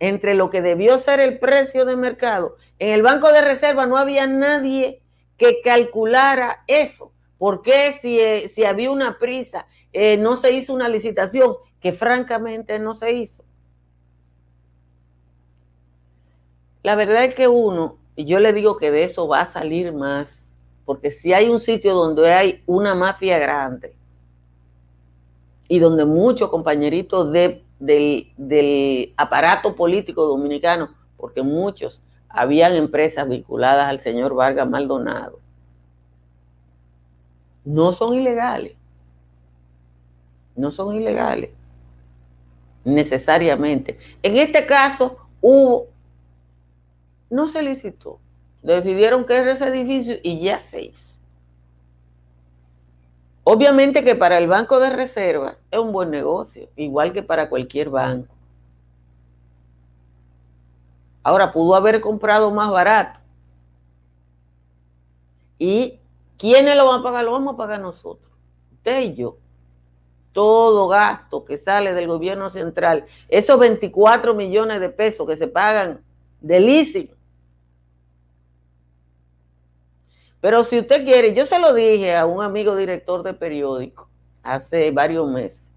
entre 0.00 0.34
lo 0.34 0.50
que 0.50 0.60
debió 0.60 0.98
ser 0.98 1.18
el 1.18 1.38
precio 1.38 1.86
de 1.86 1.96
mercado. 1.96 2.56
En 2.78 2.90
el 2.90 3.00
Banco 3.00 3.32
de 3.32 3.40
Reserva 3.40 3.86
no 3.86 3.96
había 3.96 4.26
nadie 4.26 5.00
que 5.38 5.62
calculara 5.64 6.62
eso. 6.66 7.10
¿Por 7.38 7.62
qué 7.62 7.98
si, 8.02 8.18
eh, 8.20 8.50
si 8.54 8.64
había 8.66 8.90
una 8.90 9.18
prisa 9.18 9.66
no 10.18 10.36
se 10.36 10.52
hizo 10.52 10.74
una 10.74 10.90
licitación? 10.90 11.54
Que 11.80 11.94
francamente 11.94 12.78
no 12.78 12.92
se 12.92 13.12
hizo. 13.12 13.44
La 16.82 16.96
verdad 16.96 17.24
es 17.24 17.34
que 17.34 17.48
uno, 17.48 17.98
y 18.16 18.24
yo 18.24 18.40
le 18.40 18.52
digo 18.52 18.76
que 18.76 18.90
de 18.90 19.04
eso 19.04 19.28
va 19.28 19.42
a 19.42 19.46
salir 19.46 19.92
más, 19.92 20.40
porque 20.84 21.10
si 21.10 21.32
hay 21.32 21.48
un 21.48 21.60
sitio 21.60 21.94
donde 21.94 22.32
hay 22.32 22.62
una 22.66 22.94
mafia 22.94 23.38
grande 23.38 23.94
y 25.68 25.78
donde 25.78 26.04
muchos 26.04 26.50
compañeritos 26.50 27.32
de 27.32 27.62
del, 27.82 29.12
aparato 29.16 29.74
político 29.74 30.24
dominicano, 30.24 30.94
porque 31.16 31.42
muchos 31.42 32.00
habían 32.28 32.74
empresas 32.74 33.28
vinculadas 33.28 33.88
al 33.88 34.00
señor 34.00 34.34
Vargas 34.34 34.68
Maldonado. 34.68 35.40
No 37.64 37.92
son 37.92 38.14
ilegales. 38.14 38.74
No 40.56 40.70
son 40.70 40.94
ilegales. 40.94 41.50
Necesariamente. 42.84 43.98
En 44.22 44.36
este 44.36 44.66
caso 44.66 45.16
hubo, 45.40 45.88
no 47.32 47.48
se 47.48 47.62
licitó. 47.62 48.20
Decidieron 48.62 49.24
que 49.24 49.34
era 49.34 49.52
ese 49.52 49.66
edificio 49.66 50.16
y 50.22 50.40
ya 50.40 50.60
se 50.60 50.82
hizo. 50.82 51.16
Obviamente 53.42 54.04
que 54.04 54.14
para 54.14 54.38
el 54.38 54.46
Banco 54.46 54.78
de 54.78 54.90
Reserva 54.90 55.56
es 55.70 55.78
un 55.78 55.92
buen 55.92 56.10
negocio, 56.10 56.68
igual 56.76 57.12
que 57.12 57.22
para 57.22 57.48
cualquier 57.48 57.88
banco. 57.88 58.32
Ahora, 61.24 61.52
pudo 61.52 61.74
haber 61.74 62.00
comprado 62.00 62.50
más 62.50 62.70
barato. 62.70 63.20
¿Y 65.58 65.98
quiénes 66.36 66.76
lo 66.76 66.88
van 66.88 67.00
a 67.00 67.02
pagar? 67.02 67.24
Lo 67.24 67.32
vamos 67.32 67.54
a 67.54 67.56
pagar 67.56 67.80
nosotros, 67.80 68.30
usted 68.72 69.00
y 69.00 69.14
yo. 69.14 69.38
Todo 70.32 70.86
gasto 70.88 71.44
que 71.44 71.56
sale 71.56 71.94
del 71.94 72.08
gobierno 72.08 72.50
central, 72.50 73.06
esos 73.28 73.58
24 73.58 74.34
millones 74.34 74.80
de 74.80 74.88
pesos 74.90 75.26
que 75.26 75.36
se 75.36 75.48
pagan 75.48 76.00
de 76.40 76.60
leasing, 76.60 77.10
Pero 80.42 80.64
si 80.64 80.80
usted 80.80 81.04
quiere, 81.04 81.34
yo 81.34 81.46
se 81.46 81.60
lo 81.60 81.72
dije 81.72 82.16
a 82.16 82.26
un 82.26 82.42
amigo 82.42 82.74
director 82.74 83.22
de 83.22 83.32
periódico 83.32 84.10
hace 84.42 84.90
varios 84.90 85.30
meses. 85.30 85.72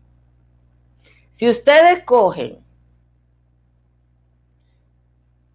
Si 1.30 1.48
ustedes 1.48 2.04
cogen 2.04 2.66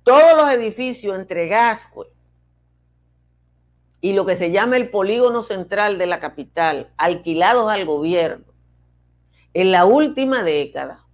todos 0.05 0.37
los 0.37 0.49
edificios 0.53 1.19
entre 1.19 1.49
Gascue 1.49 2.07
y 4.01 4.13
lo 4.13 4.25
que 4.25 4.37
se 4.37 4.53
llama 4.53 4.77
el 4.77 4.91
polígono 4.91 5.43
central 5.43 5.99
de 5.99 6.07
la 6.07 6.21
capital, 6.21 6.93
alquilados 6.97 7.69
al 7.69 7.87
gobierno, 7.87 8.47
en 9.55 9.73
la 9.73 9.87
última 9.87 10.45
década, 10.45 11.05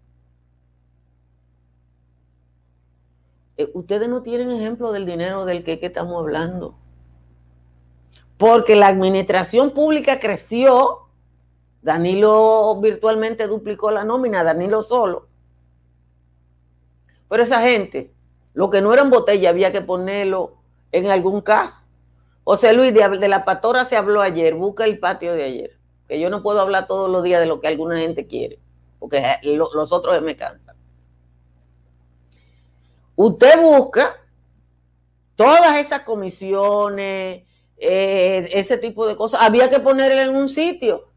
eh, 3.57 3.71
ustedes 3.73 4.11
no 4.11 4.23
tienen 4.23 4.51
ejemplo 4.51 4.93
del 4.93 5.07
dinero 5.07 5.47
del 5.47 5.65
que, 5.65 5.81
que 5.81 5.87
estamos 5.87 6.21
hablando 6.21 6.77
porque 8.39 8.77
la 8.77 8.89
administración 8.89 9.73
pública 9.73 10.19
creció, 10.19 11.09
Danilo 11.83 12.79
virtualmente 12.81 13.47
duplicó 13.47 13.91
la 13.91 14.05
nómina, 14.05 14.45
Danilo 14.45 14.83
solo. 14.83 15.29
Pero 17.29 17.43
esa 17.43 17.61
gente 17.61 18.13
Lo 18.55 18.71
que 18.71 18.81
no 18.81 18.93
era 18.93 19.03
en 19.03 19.11
botella 19.11 19.51
había 19.51 19.71
que 19.71 19.83
ponerlo 19.83 20.57
en 20.91 21.09
algún 21.09 21.43
caso. 21.43 21.85
José 22.43 22.73
Luis, 22.73 22.95
de, 22.95 23.29
la 23.29 23.45
patora 23.45 23.85
se 23.85 23.97
habló 23.97 24.23
ayer, 24.23 24.55
busca 24.55 24.85
el 24.85 24.99
patio 24.99 25.35
de 25.35 25.45
ayer. 25.45 25.79
Que 26.09 26.19
yo 26.19 26.31
no 26.31 26.43
puedo 26.43 26.61
hablar 26.61 26.87
todos 26.87 27.11
los 27.11 27.23
días 27.23 27.41
de 27.41 27.47
lo 27.47 27.61
que 27.61 27.69
alguna 27.69 27.99
gente 27.99 28.27
quiere, 28.27 28.59
porque 28.99 29.21
los 29.43 29.93
otros 29.93 30.23
me 30.23 30.37
cansan. 30.37 30.77
Usted 33.17 33.61
busca 33.61 34.17
todas 35.35 35.77
esas 35.77 36.01
comisiones, 36.01 37.45
eh, 37.79 38.49
ese 38.53 38.79
tipo 38.79 39.07
de 39.07 39.17
cosas, 39.17 39.41
había 39.43 39.69
que 39.69 39.81
ponerle 39.81 40.23
en 40.23 40.35
un 40.35 40.49
sitio. 40.49 41.09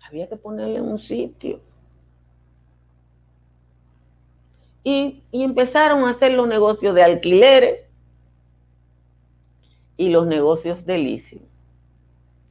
Había 0.00 0.28
que 0.28 0.36
ponerle 0.36 0.76
en 0.76 0.84
un 0.84 0.98
sitio. 0.98 1.60
Y, 4.84 5.24
empezaron 5.32 6.04
a 6.04 6.10
hacer 6.10 6.34
los 6.34 6.46
negocios 6.46 6.94
de 6.94 7.02
alquileres 7.02 7.80
y 9.96 10.10
los 10.10 10.26
negocios 10.26 10.84
de 10.84 10.98
leasing, 10.98 11.48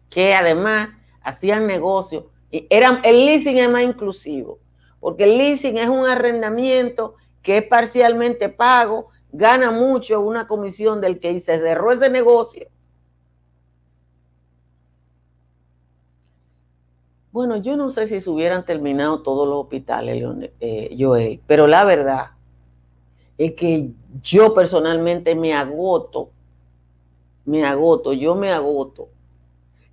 que 0.10 0.34
además 0.34 0.90
hacían 1.22 1.68
negocios. 1.68 2.26
Eran, 2.52 3.02
el 3.04 3.26
leasing 3.26 3.60
es 3.60 3.70
más 3.70 3.84
inclusivo, 3.84 4.60
porque 5.00 5.26
el 5.26 5.38
leasing 5.38 5.78
es 5.78 5.88
un 5.88 6.08
arrendamiento 6.08 7.16
que 7.44 7.58
es 7.58 7.64
parcialmente 7.68 8.50
pago, 8.50 9.10
gana 9.34 9.72
mucho 9.72 10.22
una 10.22 10.48
comisión 10.48 11.02
del 11.02 11.20
que 11.20 11.38
se 11.40 11.58
cerró 11.58 11.92
ese 11.92 12.10
negocio. 12.10 12.68
Bueno, 17.32 17.58
yo 17.58 17.75
no 17.75 17.90
sé 17.90 18.08
si 18.08 18.22
se 18.22 18.30
hubieran 18.30 18.63
terminado 18.63 19.24
todos 19.24 19.48
los 19.48 19.63
hospitales, 19.63 20.24
eh, 20.60 20.96
Joel, 20.98 21.42
pero 21.48 21.66
la 21.66 21.84
verdad 21.84 22.28
es 23.40 23.54
que 23.54 23.90
yo 24.22 24.54
personalmente 24.54 25.34
me 25.34 25.52
agoto, 25.56 26.30
me 27.44 27.66
agoto, 27.66 28.13
yo 28.13 28.36
me 28.36 28.52
agoto 28.52 29.10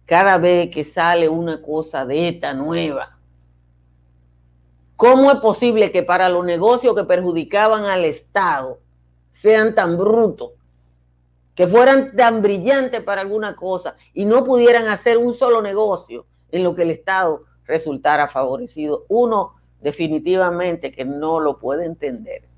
cada 0.05 0.37
vez 0.37 0.69
que 0.71 0.85
sale 0.85 1.31
una 1.31 1.63
cosa 1.63 2.05
de 2.05 2.29
esta 2.29 2.53
nueva. 2.53 3.17
¿Cómo 4.97 5.31
es 5.31 5.39
posible 5.39 5.91
que 5.91 6.03
para 6.03 6.29
los 6.29 6.45
negocios 6.45 6.95
que 6.95 7.05
perjudicaban 7.05 7.85
al 7.85 8.05
Estado 8.05 8.81
sean 9.31 9.75
tan 9.75 9.97
brutos, 9.97 10.53
que 11.55 11.67
fueran 11.67 12.15
tan 12.17 12.43
brillantes 12.43 13.03
para 13.03 13.23
alguna 13.23 13.57
cosa 13.57 13.97
y 14.13 14.25
no 14.25 14.45
pudieran 14.45 14.89
hacer 14.89 15.19
un 15.19 15.35
solo 15.35 15.63
negocio 15.63 16.27
en 16.51 16.65
lo 16.65 16.75
que 16.75 16.83
el 16.83 16.91
Estado 16.91 17.45
resultara 17.65 18.29
favorecido? 18.29 19.07
Uno 19.09 19.55
definitivamente 19.81 20.93
que 20.93 21.05
no 21.05 21.41
lo 21.41 21.59
puede 21.59 21.87
entender. 21.87 22.49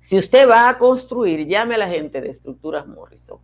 Si 0.00 0.18
usted 0.18 0.48
va 0.48 0.68
a 0.68 0.78
construir, 0.78 1.46
llame 1.46 1.74
a 1.74 1.78
la 1.78 1.88
gente 1.88 2.20
de 2.20 2.30
Estructuras 2.30 2.86
Morrison. 2.86 3.38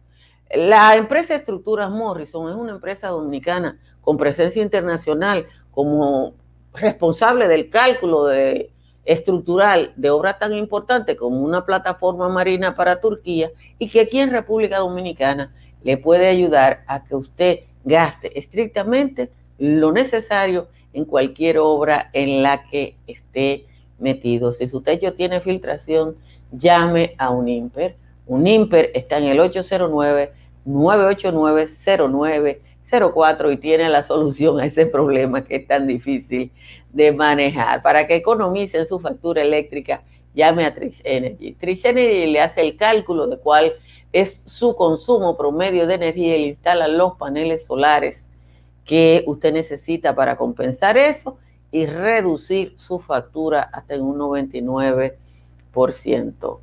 La 0.55 0.97
empresa 0.97 1.35
Estructuras 1.35 1.91
Morrison 1.91 2.49
es 2.49 2.55
una 2.55 2.73
empresa 2.73 3.09
dominicana 3.09 3.81
con 4.01 4.17
presencia 4.17 4.63
internacional 4.63 5.47
como 5.71 6.35
responsable 6.75 7.49
del 7.49 7.71
cálculo 7.71 8.27
de, 8.27 8.74
estructural 9.05 9.93
de 9.97 10.11
obras 10.11 10.39
tan 10.39 10.55
importantes 10.55 11.17
como 11.17 11.41
una 11.41 11.65
plataforma 11.65 12.29
marina 12.29 12.75
para 12.75 13.01
Turquía 13.01 13.51
y 13.79 13.89
que 13.89 14.01
aquí 14.01 14.21
en 14.21 14.31
República 14.31 14.79
Dominicana 14.79 15.53
le 15.83 15.97
puede 15.99 16.27
ayudar 16.29 16.83
a 16.87 17.05
que 17.05 17.15
usted 17.15 17.61
gaste 17.85 18.39
estrictamente 18.39 19.31
lo 19.59 19.93
necesario 19.93 20.69
en 20.93 21.05
cualquier 21.05 21.59
obra 21.59 22.11
en 22.13 22.43
la 22.43 22.65
que 22.69 22.97
esté 23.07 23.67
metido. 23.99 24.53
Si 24.53 24.67
su 24.67 24.81
techo 24.81 25.13
tiene 25.15 25.41
filtración, 25.41 26.17
llame 26.53 27.15
a 27.19 27.31
un 27.31 27.49
IMPER. 27.49 27.97
Un 28.27 28.47
IMPER 28.47 28.91
está 28.95 29.19
en 29.19 29.25
el 29.25 29.41
809 29.41 30.33
989 30.65 31.69
09 32.09 32.63
04 32.91 33.53
y 33.53 33.57
tiene 33.57 33.89
la 33.89 34.03
solución 34.03 34.61
a 34.61 34.67
ese 34.67 34.87
problema 34.87 35.45
que 35.45 35.57
es 35.57 35.67
tan 35.67 35.87
difícil 35.87 36.53
de 36.93 37.13
manejar. 37.13 37.83
Para 37.83 38.07
que 38.07 38.17
economicen 38.17 38.87
su 38.87 39.01
factura 39.01 39.43
eléctrica, 39.43 40.03
llame 40.35 40.65
a 40.65 40.75
Trix 40.75 41.01
Energy. 41.05 41.53
Trix 41.53 41.85
Energy 41.85 42.27
le 42.27 42.41
hace 42.41 42.61
el 42.61 42.77
cálculo 42.77 43.27
de 43.27 43.39
cuál 43.39 43.73
es 44.13 44.43
su 44.47 44.77
consumo 44.77 45.37
promedio 45.37 45.87
de 45.87 45.95
energía 45.95 46.37
y 46.37 46.43
le 46.43 46.49
instala 46.49 46.89
los 46.89 47.17
paneles 47.17 47.65
solares 47.65 48.29
que 48.85 49.25
usted 49.27 49.53
necesita 49.53 50.15
para 50.15 50.37
compensar 50.37 50.97
eso 50.97 51.39
y 51.73 51.87
reducir 51.87 52.75
su 52.77 53.01
factura 53.01 53.63
hasta 53.63 53.95
en 53.95 54.03
un 54.03 54.19
99%, 54.19 56.59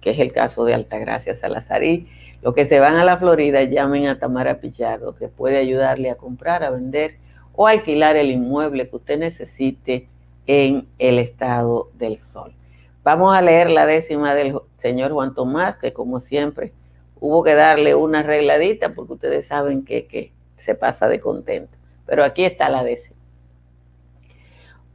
que 0.00 0.10
es 0.10 0.18
el 0.18 0.32
caso 0.32 0.64
de 0.64 0.74
Altagracia 0.74 1.34
Salazarí 1.34 2.08
los 2.46 2.54
que 2.54 2.64
se 2.64 2.78
van 2.78 2.94
a 2.94 3.02
la 3.02 3.18
Florida 3.18 3.64
llamen 3.64 4.06
a 4.06 4.20
Tamara 4.20 4.60
Pichardo, 4.60 5.16
que 5.16 5.26
puede 5.26 5.56
ayudarle 5.56 6.10
a 6.10 6.14
comprar, 6.14 6.62
a 6.62 6.70
vender 6.70 7.16
o 7.56 7.66
alquilar 7.66 8.14
el 8.14 8.30
inmueble 8.30 8.88
que 8.88 8.94
usted 8.94 9.18
necesite 9.18 10.08
en 10.46 10.86
el 11.00 11.18
estado 11.18 11.90
del 11.94 12.18
sol. 12.18 12.54
Vamos 13.02 13.36
a 13.36 13.42
leer 13.42 13.68
la 13.68 13.84
décima 13.84 14.32
del 14.36 14.60
señor 14.76 15.10
Juan 15.10 15.34
Tomás, 15.34 15.74
que 15.74 15.92
como 15.92 16.20
siempre 16.20 16.72
hubo 17.18 17.42
que 17.42 17.54
darle 17.54 17.96
una 17.96 18.20
arregladita 18.20 18.94
porque 18.94 19.14
ustedes 19.14 19.46
saben 19.48 19.84
que, 19.84 20.06
que 20.06 20.32
se 20.54 20.76
pasa 20.76 21.08
de 21.08 21.18
contento. 21.18 21.76
Pero 22.06 22.22
aquí 22.22 22.44
está 22.44 22.68
la 22.68 22.84
décima. 22.84 23.15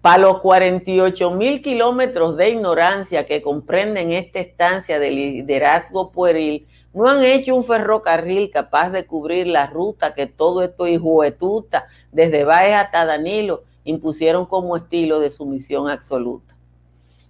Para 0.02 0.18
los 0.18 0.40
48 0.40 1.32
mil 1.32 1.62
kilómetros 1.62 2.36
de 2.36 2.50
ignorancia 2.50 3.24
que 3.26 3.42
comprenden 3.42 4.12
esta 4.12 4.40
estancia 4.40 4.98
de 4.98 5.12
liderazgo 5.12 6.12
pueril, 6.12 6.66
no 6.92 7.08
han 7.08 7.24
hecho 7.24 7.56
un 7.56 7.64
ferrocarril 7.64 8.50
capaz 8.50 8.90
de 8.90 9.06
cubrir 9.06 9.46
la 9.46 9.68
ruta 9.68 10.16
que 10.16 10.26
todo 10.26 10.64
esto 10.64 10.88
hijuetuta, 10.88 11.86
desde 12.12 12.44
Baez 12.44 12.76
hasta 12.76 13.06
Danilo, 13.06 13.64
impusieron 13.84 14.48
como 14.48 14.76
estilo 14.76 15.20
de 15.20 15.30
sumisión 15.30 15.88
absoluta. 15.88 16.56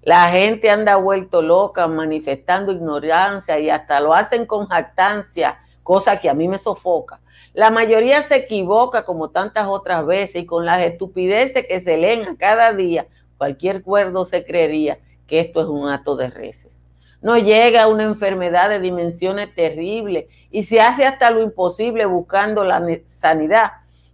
La 0.02 0.30
gente 0.30 0.70
anda 0.70 0.96
vuelto 0.96 1.42
loca 1.42 1.88
manifestando 1.88 2.72
ignorancia 2.72 3.60
y 3.60 3.70
hasta 3.70 4.00
lo 4.00 4.14
hacen 4.14 4.46
con 4.46 4.68
jactancia, 4.68 5.60
cosa 5.92 6.22
que 6.22 6.30
a 6.30 6.34
mí 6.34 6.48
me 6.48 6.58
sofoca. 6.58 7.20
La 7.54 7.70
mayoría 7.70 8.22
se 8.22 8.38
equivoca 8.38 9.04
como 9.04 9.30
tantas 9.30 9.68
otras 9.68 10.06
veces 10.06 10.44
y 10.44 10.46
con 10.46 10.66
las 10.66 10.82
estupideces 10.86 11.68
que 11.68 11.82
se 11.82 11.98
leen 11.98 12.24
a 12.24 12.38
cada 12.38 12.72
día, 12.72 13.08
cualquier 13.38 13.82
cuerdo 13.84 14.24
se 14.24 14.46
creería 14.46 15.00
que 15.28 15.42
esto 15.42 15.60
es 15.60 15.68
un 15.68 15.90
acto 15.90 16.16
de 16.16 16.30
reces 16.30 16.82
no 17.22 17.38
llega 17.38 17.84
a 17.84 17.88
una 17.88 18.04
enfermedad 18.04 18.70
de 18.70 18.80
dimensiones 18.80 19.54
terribles 19.54 20.26
y 20.50 20.64
se 20.64 20.82
hace 20.82 21.06
hasta 21.06 21.30
lo 21.30 21.44
imposible 21.44 22.06
buscando 22.06 22.64
la 22.64 22.82
sanidad. 23.06 23.74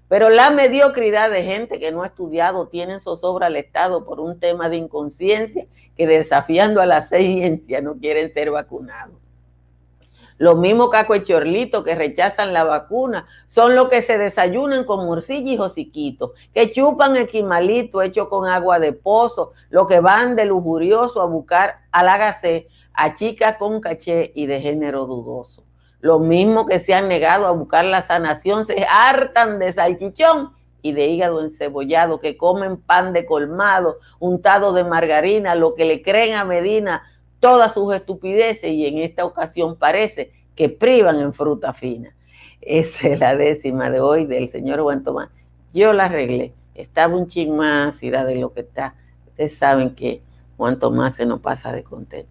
Pero 0.09 0.29
la 0.29 0.49
mediocridad 0.49 1.29
de 1.29 1.43
gente 1.43 1.79
que 1.79 1.91
no 1.91 2.03
ha 2.03 2.07
estudiado 2.07 2.67
tiene 2.67 2.99
zozobra 2.99 3.47
al 3.47 3.55
Estado 3.55 4.03
por 4.03 4.19
un 4.19 4.39
tema 4.39 4.67
de 4.67 4.77
inconsciencia 4.77 5.67
que 5.95 6.07
desafiando 6.07 6.81
a 6.81 6.85
la 6.85 7.01
ciencia 7.03 7.81
no 7.81 7.95
quieren 7.95 8.33
ser 8.33 8.51
vacunados. 8.51 9.26
Los 10.37 10.57
mismos 10.57 10.89
cacoechorlitos 10.91 11.83
que 11.83 11.95
rechazan 11.95 12.53
la 12.53 12.63
vacuna 12.63 13.25
son 13.47 13.75
los 13.75 13.89
que 13.89 14.03
se 14.03 14.17
desayunan 14.19 14.83
con 14.83 15.05
morcilla 15.05 15.51
y 15.51 15.57
josiquito, 15.57 16.33
que 16.53 16.71
chupan 16.71 17.15
equimalito 17.17 18.01
hecho 18.03 18.29
con 18.29 18.47
agua 18.47 18.79
de 18.79 18.93
pozo, 18.93 19.53
los 19.69 19.87
que 19.87 19.99
van 19.99 20.35
de 20.35 20.45
lujurioso 20.45 21.21
a 21.21 21.25
buscar 21.25 21.79
al 21.91 22.09
agacé 22.09 22.67
a 22.93 23.15
chicas 23.15 23.57
con 23.57 23.81
caché 23.81 24.31
y 24.35 24.45
de 24.45 24.61
género 24.61 25.05
dudoso. 25.05 25.63
Los 25.99 26.21
mismos 26.21 26.67
que 26.67 26.79
se 26.79 26.93
han 26.93 27.07
negado 27.07 27.47
a 27.47 27.51
buscar 27.51 27.85
la 27.85 28.03
sanación 28.03 28.65
se 28.65 28.85
hartan 28.89 29.57
de 29.57 29.73
salchichón 29.73 30.53
y 30.83 30.93
de 30.93 31.07
hígado 31.07 31.41
encebollado, 31.41 32.19
que 32.19 32.37
comen 32.37 32.77
pan 32.77 33.13
de 33.13 33.25
colmado, 33.25 33.97
untado 34.19 34.73
de 34.73 34.83
margarina, 34.83 35.55
lo 35.55 35.73
que 35.73 35.85
le 35.85 36.03
creen 36.03 36.35
a 36.35 36.45
Medina 36.45 37.03
todas 37.39 37.73
sus 37.73 37.93
estupideces 37.93 38.71
y 38.71 38.85
en 38.85 38.99
esta 38.99 39.25
ocasión 39.25 39.75
parece 39.75 40.31
que 40.55 40.69
privan 40.69 41.19
en 41.19 41.33
fruta 41.33 41.73
fina. 41.73 42.15
Esa 42.61 43.09
es 43.09 43.19
la 43.19 43.35
décima 43.35 43.89
de 43.89 43.99
hoy 43.99 44.25
del 44.25 44.49
señor 44.49 44.81
Juan 44.81 45.03
Tomás. 45.03 45.29
Yo 45.73 45.93
la 45.93 46.05
arreglé. 46.05 46.53
Estaba 46.73 47.15
un 47.15 47.27
ching 47.27 47.55
más 47.55 47.95
ácida 47.95 48.23
de 48.25 48.35
lo 48.35 48.53
que 48.53 48.61
está. 48.61 48.95
Ustedes 49.27 49.55
saben 49.55 49.95
que 49.95 50.21
Juan 50.57 50.79
Tomás 50.79 51.15
se 51.15 51.25
nos 51.25 51.39
pasa 51.39 51.71
de 51.71 51.83
contento. 51.83 52.29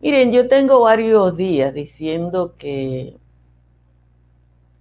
Miren, 0.00 0.32
yo 0.32 0.48
tengo 0.48 0.80
varios 0.80 1.36
días 1.36 1.72
diciendo 1.72 2.54
que 2.58 3.16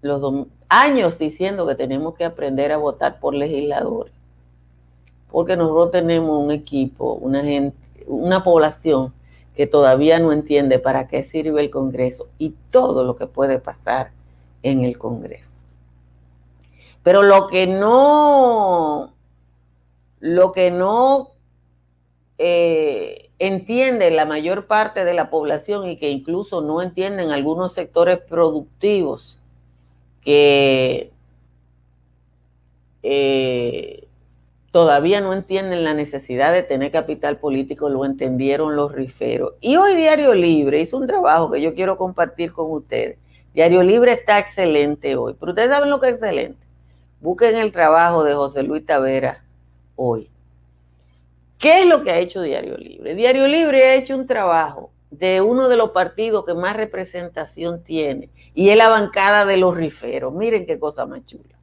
los 0.01 0.47
años 0.67 1.19
diciendo 1.19 1.67
que 1.67 1.75
tenemos 1.75 2.15
que 2.15 2.25
aprender 2.25 2.71
a 2.71 2.77
votar 2.77 3.19
por 3.19 3.35
legisladores, 3.35 4.13
porque 5.29 5.55
nosotros 5.55 5.91
tenemos 5.91 6.43
un 6.43 6.49
equipo, 6.49 7.13
una 7.13 7.43
gente, 7.43 7.77
una 8.11 8.43
población 8.43 9.13
que 9.55 9.67
todavía 9.67 10.19
no 10.19 10.31
entiende 10.31 10.79
para 10.79 11.07
qué 11.07 11.23
sirve 11.23 11.61
el 11.61 11.69
Congreso 11.69 12.27
y 12.37 12.55
todo 12.69 13.03
lo 13.03 13.15
que 13.15 13.27
puede 13.27 13.59
pasar 13.59 14.11
en 14.63 14.83
el 14.83 14.97
Congreso. 14.97 15.51
Pero 17.03 17.23
lo 17.23 17.47
que 17.47 17.67
no, 17.67 19.13
lo 20.19 20.51
que 20.51 20.71
no 20.71 21.31
eh, 22.37 23.29
entiende 23.39 24.11
la 24.11 24.25
mayor 24.25 24.67
parte 24.67 25.03
de 25.03 25.13
la 25.13 25.29
población 25.29 25.87
y 25.87 25.97
que 25.97 26.09
incluso 26.09 26.61
no 26.61 26.81
entienden 26.81 27.31
algunos 27.31 27.73
sectores 27.73 28.19
productivos 28.19 29.39
que 30.21 31.11
eh, 33.03 34.07
todavía 34.71 35.19
no 35.21 35.33
entienden 35.33 35.83
la 35.83 35.93
necesidad 35.93 36.53
de 36.53 36.63
tener 36.63 36.91
capital 36.91 37.37
político, 37.37 37.89
lo 37.89 38.05
entendieron 38.05 38.75
los 38.75 38.91
riferos. 38.91 39.53
Y 39.59 39.75
hoy 39.75 39.95
Diario 39.95 40.33
Libre 40.33 40.81
hizo 40.81 40.97
un 40.97 41.07
trabajo 41.07 41.51
que 41.51 41.61
yo 41.61 41.75
quiero 41.75 41.97
compartir 41.97 42.53
con 42.53 42.71
ustedes. 42.71 43.17
Diario 43.53 43.83
Libre 43.83 44.13
está 44.13 44.39
excelente 44.39 45.15
hoy, 45.17 45.35
pero 45.37 45.51
ustedes 45.51 45.69
saben 45.69 45.89
lo 45.89 45.99
que 45.99 46.07
es 46.07 46.13
excelente. 46.13 46.65
Busquen 47.19 47.57
el 47.57 47.71
trabajo 47.71 48.23
de 48.23 48.33
José 48.33 48.63
Luis 48.63 48.85
Tavera 48.85 49.43
hoy. 49.95 50.29
¿Qué 51.57 51.81
es 51.81 51.87
lo 51.87 52.03
que 52.03 52.11
ha 52.11 52.17
hecho 52.17 52.41
Diario 52.41 52.77
Libre? 52.77 53.13
Diario 53.13 53.47
Libre 53.47 53.83
ha 53.83 53.95
hecho 53.95 54.15
un 54.15 54.25
trabajo 54.25 54.91
de 55.11 55.41
uno 55.41 55.67
de 55.67 55.75
los 55.75 55.91
partidos 55.91 56.45
que 56.45 56.53
más 56.53 56.75
representación 56.75 57.83
tiene 57.83 58.29
y 58.55 58.69
es 58.69 58.77
la 58.77 58.89
bancada 58.89 59.45
de 59.45 59.57
los 59.57 59.75
riferos. 59.75 60.33
Miren 60.33 60.65
qué 60.65 60.79
cosa 60.79 61.05
más 61.05 61.25
chula. 61.25 61.60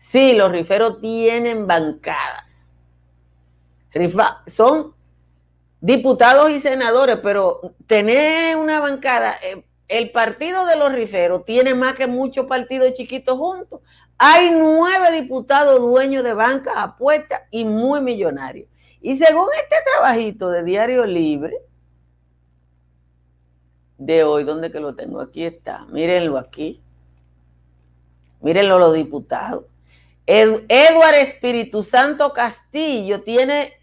Sí, 0.00 0.32
los 0.32 0.50
riferos 0.50 0.98
tienen 0.98 1.66
bancadas. 1.66 2.66
son 4.46 4.94
diputados 5.78 6.50
y 6.50 6.58
senadores, 6.58 7.18
pero 7.22 7.60
tener 7.86 8.56
una 8.56 8.80
bancada, 8.80 9.34
eh, 9.42 9.62
el 9.88 10.10
partido 10.10 10.64
de 10.64 10.76
los 10.76 10.90
riferos 10.90 11.44
tiene 11.44 11.74
más 11.74 11.94
que 11.94 12.06
muchos 12.06 12.46
partidos 12.46 12.94
chiquitos 12.94 13.36
juntos. 13.36 13.82
Hay 14.16 14.50
nueve 14.50 15.12
diputados 15.20 15.78
dueños 15.78 16.24
de 16.24 16.32
bancas 16.32 16.74
apuestas 16.78 17.42
y 17.50 17.66
muy 17.66 18.00
millonarios. 18.00 18.68
Y 19.02 19.16
según 19.16 19.48
este 19.62 19.76
trabajito 19.84 20.48
de 20.48 20.64
Diario 20.64 21.04
Libre, 21.04 21.58
de 23.98 24.24
hoy, 24.24 24.44
¿dónde 24.44 24.72
que 24.72 24.80
lo 24.80 24.94
tengo? 24.94 25.20
Aquí 25.20 25.44
está, 25.44 25.84
mírenlo 25.84 26.38
aquí. 26.38 26.80
Mírenlo 28.40 28.78
los 28.78 28.94
diputados. 28.94 29.64
Eduardo 30.26 31.18
Espíritu 31.18 31.82
Santo 31.82 32.32
Castillo 32.32 33.22
tiene 33.22 33.74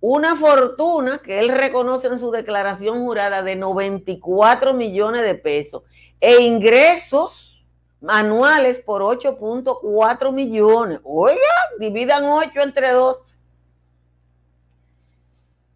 una 0.00 0.34
fortuna 0.34 1.18
que 1.18 1.40
él 1.40 1.50
reconoce 1.50 2.06
en 2.06 2.18
su 2.18 2.30
declaración 2.30 3.00
jurada 3.00 3.42
de 3.42 3.56
94 3.56 4.72
millones 4.72 5.22
de 5.22 5.34
pesos 5.34 5.82
e 6.20 6.40
ingresos 6.40 7.62
anuales 8.06 8.78
por 8.78 9.02
8.4 9.02 10.32
millones. 10.32 11.00
Oiga, 11.04 11.38
dividan 11.78 12.24
8 12.24 12.60
entre 12.60 12.92
2. 12.92 13.38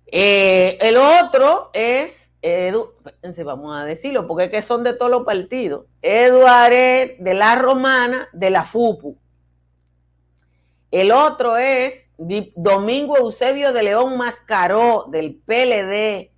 Eh, 0.07 0.79
el 0.81 0.97
otro 0.97 1.71
es, 1.75 2.31
Edu, 2.41 2.93
vamos 3.45 3.77
a 3.77 3.85
decirlo, 3.85 4.27
porque 4.27 4.45
es 4.45 4.51
que 4.51 4.63
son 4.63 4.85
de 4.85 4.95
todos 4.95 5.11
los 5.11 5.25
partidos. 5.25 5.87
Eduardo 6.01 7.15
de 7.19 7.35
la 7.35 7.57
Romana, 7.57 8.29
de 8.33 8.51
la 8.51 8.65
FUPU. 8.65 9.19
El 10.95 11.11
otro 11.11 11.57
es 11.57 12.09
Domingo 12.55 13.19
Eusebio 13.19 13.73
de 13.73 13.83
León 13.83 14.17
Mascaró, 14.17 15.07
del 15.11 15.35
PLD, 15.35 16.31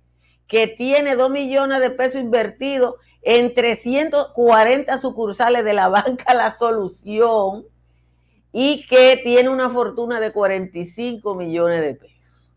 que 0.47 0.65
tiene 0.75 1.15
2 1.15 1.29
millones 1.29 1.79
de 1.79 1.91
pesos 1.91 2.21
invertidos 2.21 2.95
en 3.21 3.53
340 3.53 4.97
sucursales 4.97 5.63
de 5.63 5.73
la 5.73 5.89
banca 5.89 6.33
La 6.33 6.49
Solución 6.49 7.67
y 8.51 8.87
que 8.87 9.21
tiene 9.23 9.49
una 9.49 9.69
fortuna 9.69 10.19
de 10.19 10.31
45 10.31 11.35
millones 11.35 11.81
de 11.81 11.93
pesos. 11.93 12.51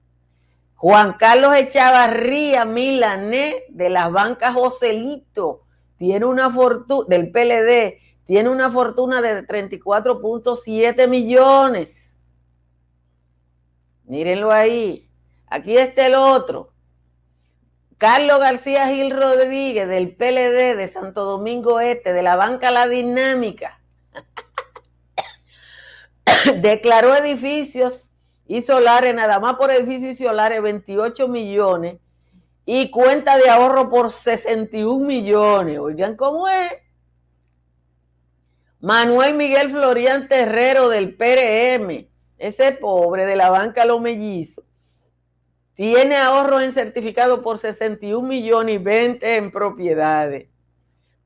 Juan 0.76 1.16
Carlos 1.18 1.54
Echavarría 1.54 2.64
Milané 2.64 3.64
de 3.68 3.90
las 3.90 4.10
bancas 4.10 4.54
Joselito 4.54 5.64
tiene 5.98 6.24
una 6.24 6.48
fortuna 6.48 7.04
del 7.10 7.30
PLD, 7.30 7.98
tiene 8.30 8.48
una 8.48 8.70
fortuna 8.70 9.20
de 9.20 9.44
34.7 9.44 11.08
millones. 11.08 12.14
Mírenlo 14.04 14.52
ahí. 14.52 15.10
Aquí 15.48 15.76
está 15.76 16.06
el 16.06 16.14
otro. 16.14 16.72
Carlos 17.98 18.38
García 18.38 18.86
Gil 18.86 19.10
Rodríguez 19.10 19.88
del 19.88 20.14
PLD 20.14 20.76
de 20.76 20.90
Santo 20.92 21.24
Domingo 21.24 21.80
Este, 21.80 22.12
de 22.12 22.22
la 22.22 22.36
banca 22.36 22.70
La 22.70 22.86
Dinámica, 22.86 23.80
declaró 26.62 27.16
edificios 27.16 28.10
y 28.46 28.62
solares, 28.62 29.12
nada 29.12 29.40
más 29.40 29.54
por 29.54 29.72
edificios 29.72 30.20
y 30.20 30.24
solares, 30.24 30.62
28 30.62 31.26
millones 31.26 31.96
y 32.64 32.92
cuenta 32.92 33.38
de 33.38 33.50
ahorro 33.50 33.90
por 33.90 34.12
61 34.12 35.04
millones. 35.04 35.80
Oigan 35.80 36.14
cómo 36.14 36.46
es. 36.46 36.89
Manuel 38.80 39.34
Miguel 39.34 39.70
Florian 39.70 40.26
Terrero 40.26 40.88
del 40.88 41.14
PRM, 41.14 42.08
ese 42.38 42.72
pobre 42.72 43.26
de 43.26 43.36
la 43.36 43.50
banca 43.50 43.84
Los 43.84 44.00
Mellizos, 44.00 44.64
tiene 45.74 46.16
ahorro 46.16 46.60
en 46.60 46.72
certificado 46.72 47.42
por 47.42 47.58
61 47.58 48.26
millones 48.26 48.76
y 48.76 48.78
20 48.78 49.36
en 49.36 49.50
propiedades. 49.50 50.48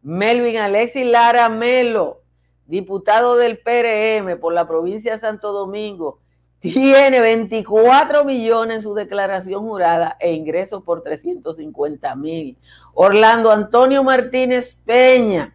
Melvin 0.02 0.56
Alexis 0.56 1.06
Lara 1.06 1.48
Melo, 1.48 2.22
diputado 2.66 3.36
del 3.36 3.58
PRM 3.58 4.38
por 4.40 4.52
la 4.52 4.66
provincia 4.66 5.12
de 5.14 5.20
Santo 5.20 5.52
Domingo, 5.52 6.20
tiene 6.58 7.20
24 7.20 8.24
millones 8.24 8.76
en 8.76 8.82
su 8.82 8.94
declaración 8.94 9.62
jurada 9.62 10.16
e 10.18 10.32
ingresos 10.32 10.82
por 10.82 11.02
350 11.02 12.16
mil. 12.16 12.58
Orlando 12.94 13.52
Antonio 13.52 14.02
Martínez 14.02 14.80
Peña, 14.84 15.54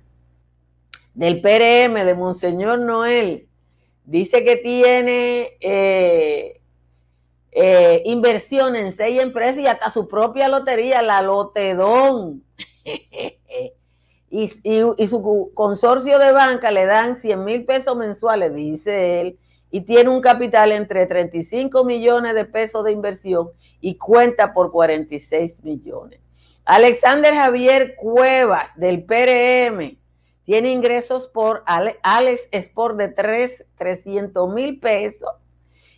del 1.13 1.41
PRM 1.41 2.05
de 2.05 2.15
Monseñor 2.15 2.79
Noel, 2.79 3.47
dice 4.05 4.43
que 4.43 4.55
tiene 4.57 5.57
eh, 5.59 6.61
eh, 7.51 8.01
inversión 8.05 8.75
en 8.75 8.91
seis 8.91 9.21
empresas 9.21 9.59
y 9.59 9.67
hasta 9.67 9.89
su 9.89 10.07
propia 10.07 10.47
lotería, 10.47 11.01
la 11.01 11.21
Lotedón. 11.21 12.43
y, 14.29 14.51
y 14.63 15.07
su 15.07 15.51
consorcio 15.53 16.19
de 16.19 16.31
banca 16.31 16.71
le 16.71 16.85
dan 16.85 17.15
100 17.15 17.43
mil 17.43 17.65
pesos 17.65 17.95
mensuales, 17.97 18.53
dice 18.53 19.21
él 19.21 19.39
y 19.71 19.81
tiene 19.81 20.09
un 20.09 20.21
capital 20.21 20.71
entre 20.71 21.05
35 21.05 21.83
millones 21.83 22.33
de 22.35 22.45
pesos 22.45 22.83
de 22.83 22.91
inversión 22.91 23.49
y 23.81 23.95
cuenta 23.95 24.53
por 24.53 24.71
46 24.71 25.63
millones. 25.63 26.19
Alexander 26.65 27.33
Javier 27.33 27.95
Cuevas 27.95 28.77
del 28.77 29.03
PRM 29.03 29.97
tiene 30.49 30.71
ingresos 30.71 31.27
por 31.27 31.63
Alex 31.67 32.47
Sport 32.49 32.97
de 32.97 33.09
3, 33.09 33.65
300 33.77 34.51
mil 34.51 34.79
pesos 34.79 35.29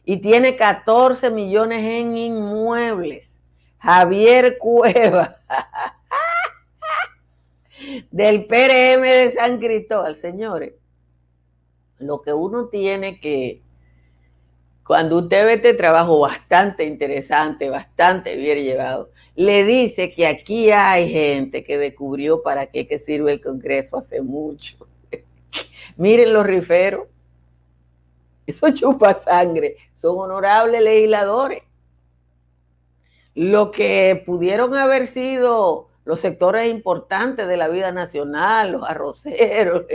y 0.04 0.18
tiene 0.18 0.58
14 0.58 1.30
millones 1.30 1.82
en 1.82 2.18
inmuebles. 2.18 3.40
Javier 3.78 4.58
Cuevas 4.58 5.38
del 8.12 8.46
PRM 8.46 9.04
de 9.04 9.32
San 9.34 9.58
Cristóbal, 9.58 10.18
señores 10.18 10.74
lo 12.00 12.22
que 12.22 12.34
uno 12.34 12.66
tiene 12.66 13.22
que, 13.22 13.62
cuando 14.86 15.20
usted 15.20 15.46
ve 15.46 15.54
este 15.54 15.74
trabajo 15.74 16.20
bastante 16.20 16.84
interesante, 16.84 17.70
bastante 17.70 18.36
bien 18.36 18.60
llevado, 18.60 19.12
le 19.36 19.64
dice 19.64 20.12
que 20.12 20.28
aquí 20.28 20.72
hay 20.72 21.10
gente 21.10 21.64
que 21.64 21.78
descubrió 21.78 22.42
para 22.42 22.68
qué 22.68 23.00
sirve 23.00 23.34
el 23.34 23.42
Congreso 23.42 23.98
hace 23.98 24.22
mucho. 24.22 24.78
Miren 25.98 26.34
los 26.34 26.46
riferos, 26.46 27.08
eso 28.48 28.70
chupa 28.72 29.14
sangre, 29.14 29.78
son 29.94 30.18
honorables 30.18 30.82
legisladores. 30.82 31.64
Lo 33.34 33.72
que 33.72 34.22
pudieron 34.26 34.76
haber 34.76 35.08
sido 35.08 35.88
los 36.04 36.20
sectores 36.20 36.70
importantes 36.70 37.48
de 37.48 37.58
la 37.58 37.70
vida 37.70 37.92
nacional, 37.92 38.74
los 38.74 38.84
arroceros, 38.84 39.86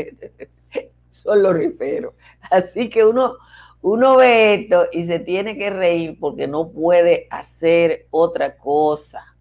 son 1.10 1.42
los 1.42 1.54
riferos. 1.54 2.14
Así 2.50 2.88
que 2.88 3.04
uno, 3.04 3.36
uno 3.88 4.16
ve 4.16 4.54
esto 4.54 4.86
y 4.90 5.04
se 5.04 5.20
tiene 5.20 5.56
que 5.56 5.70
reír 5.70 6.18
porque 6.18 6.48
no 6.48 6.70
puede 6.70 7.28
hacer 7.30 8.08
otra 8.10 8.56
cosa. 8.56 9.36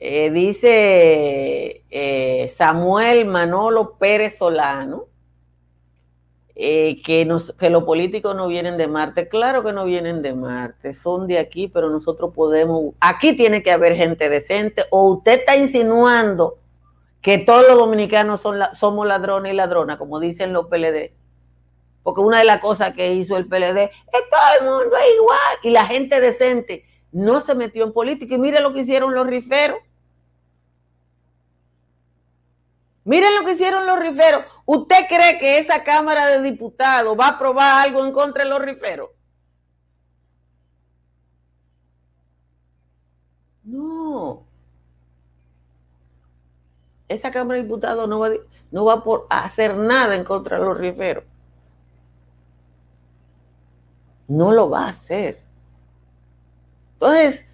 Eh, 0.00 0.30
dice 0.30 1.84
eh, 1.88 2.48
Samuel 2.52 3.24
Manolo 3.26 3.96
Pérez 3.98 4.36
Solano 4.36 5.04
eh, 6.56 7.00
que, 7.04 7.24
que 7.56 7.70
los 7.70 7.84
políticos 7.84 8.34
no 8.34 8.48
vienen 8.48 8.78
de 8.78 8.88
Marte. 8.88 9.28
Claro 9.28 9.62
que 9.62 9.72
no 9.72 9.84
vienen 9.84 10.20
de 10.20 10.34
Marte, 10.34 10.92
son 10.92 11.28
de 11.28 11.38
aquí, 11.38 11.68
pero 11.68 11.88
nosotros 11.88 12.32
podemos... 12.34 12.94
Aquí 12.98 13.36
tiene 13.36 13.62
que 13.62 13.70
haber 13.70 13.94
gente 13.94 14.28
decente 14.28 14.82
o 14.90 15.12
usted 15.12 15.38
está 15.38 15.54
insinuando 15.54 16.58
que 17.20 17.38
todos 17.38 17.64
los 17.68 17.78
dominicanos 17.78 18.40
son 18.40 18.58
somos 18.72 19.06
ladrones 19.06 19.52
y 19.52 19.56
ladronas, 19.56 19.98
como 19.98 20.18
dicen 20.18 20.52
los 20.52 20.66
PLD. 20.66 21.12
Porque 22.04 22.20
una 22.20 22.38
de 22.38 22.44
las 22.44 22.60
cosas 22.60 22.94
que 22.94 23.14
hizo 23.14 23.36
el 23.36 23.48
PLD 23.48 23.78
es 23.78 24.30
todo 24.30 24.60
el 24.60 24.66
mundo 24.66 24.96
es 24.96 25.14
igual 25.16 25.58
y 25.62 25.70
la 25.70 25.86
gente 25.86 26.20
decente 26.20 26.84
no 27.10 27.40
se 27.40 27.54
metió 27.54 27.84
en 27.84 27.92
política 27.92 28.34
y 28.34 28.38
mire 28.38 28.60
lo 28.60 28.72
que 28.72 28.80
hicieron 28.80 29.14
los 29.14 29.26
riferos. 29.26 29.78
Miren 33.04 33.34
lo 33.36 33.44
que 33.44 33.52
hicieron 33.52 33.86
los 33.86 33.98
riferos. 33.98 34.44
¿Usted 34.64 35.06
cree 35.08 35.38
que 35.38 35.58
esa 35.58 35.84
Cámara 35.84 36.26
de 36.26 36.42
Diputados 36.42 37.16
va 37.18 37.26
a 37.26 37.30
aprobar 37.30 37.86
algo 37.86 38.04
en 38.04 38.12
contra 38.12 38.44
de 38.44 38.50
los 38.50 38.60
riferos? 38.60 39.10
No. 43.62 44.46
Esa 47.08 47.30
Cámara 47.30 47.58
de 47.58 47.62
Diputados 47.62 48.08
no 48.08 48.18
va, 48.18 48.30
no 48.70 48.84
va 48.84 49.04
a 49.30 49.44
hacer 49.44 49.76
nada 49.76 50.16
en 50.16 50.24
contra 50.24 50.58
de 50.58 50.64
los 50.64 50.76
riferos. 50.76 51.24
No 54.28 54.52
lo 54.52 54.70
va 54.70 54.86
a 54.86 54.90
hacer. 54.90 55.42
Entonces, 56.94 57.44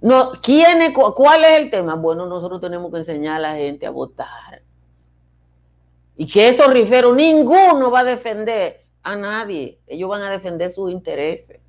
no, 0.00 0.32
¿quién 0.42 0.92
¿cuál 0.92 1.44
es 1.44 1.60
el 1.60 1.70
tema? 1.70 1.94
Bueno, 1.94 2.26
nosotros 2.26 2.60
tenemos 2.60 2.90
que 2.90 2.98
enseñar 2.98 3.36
a 3.36 3.38
la 3.38 3.56
gente 3.56 3.86
a 3.86 3.90
votar. 3.90 4.62
Y 6.16 6.26
que 6.26 6.48
esos 6.48 6.72
riferos, 6.72 7.16
ninguno 7.16 7.90
va 7.90 8.00
a 8.00 8.04
defender 8.04 8.84
a 9.02 9.16
nadie. 9.16 9.78
Ellos 9.86 10.08
van 10.08 10.22
a 10.22 10.30
defender 10.30 10.70
sus 10.70 10.90
intereses. 10.90 11.60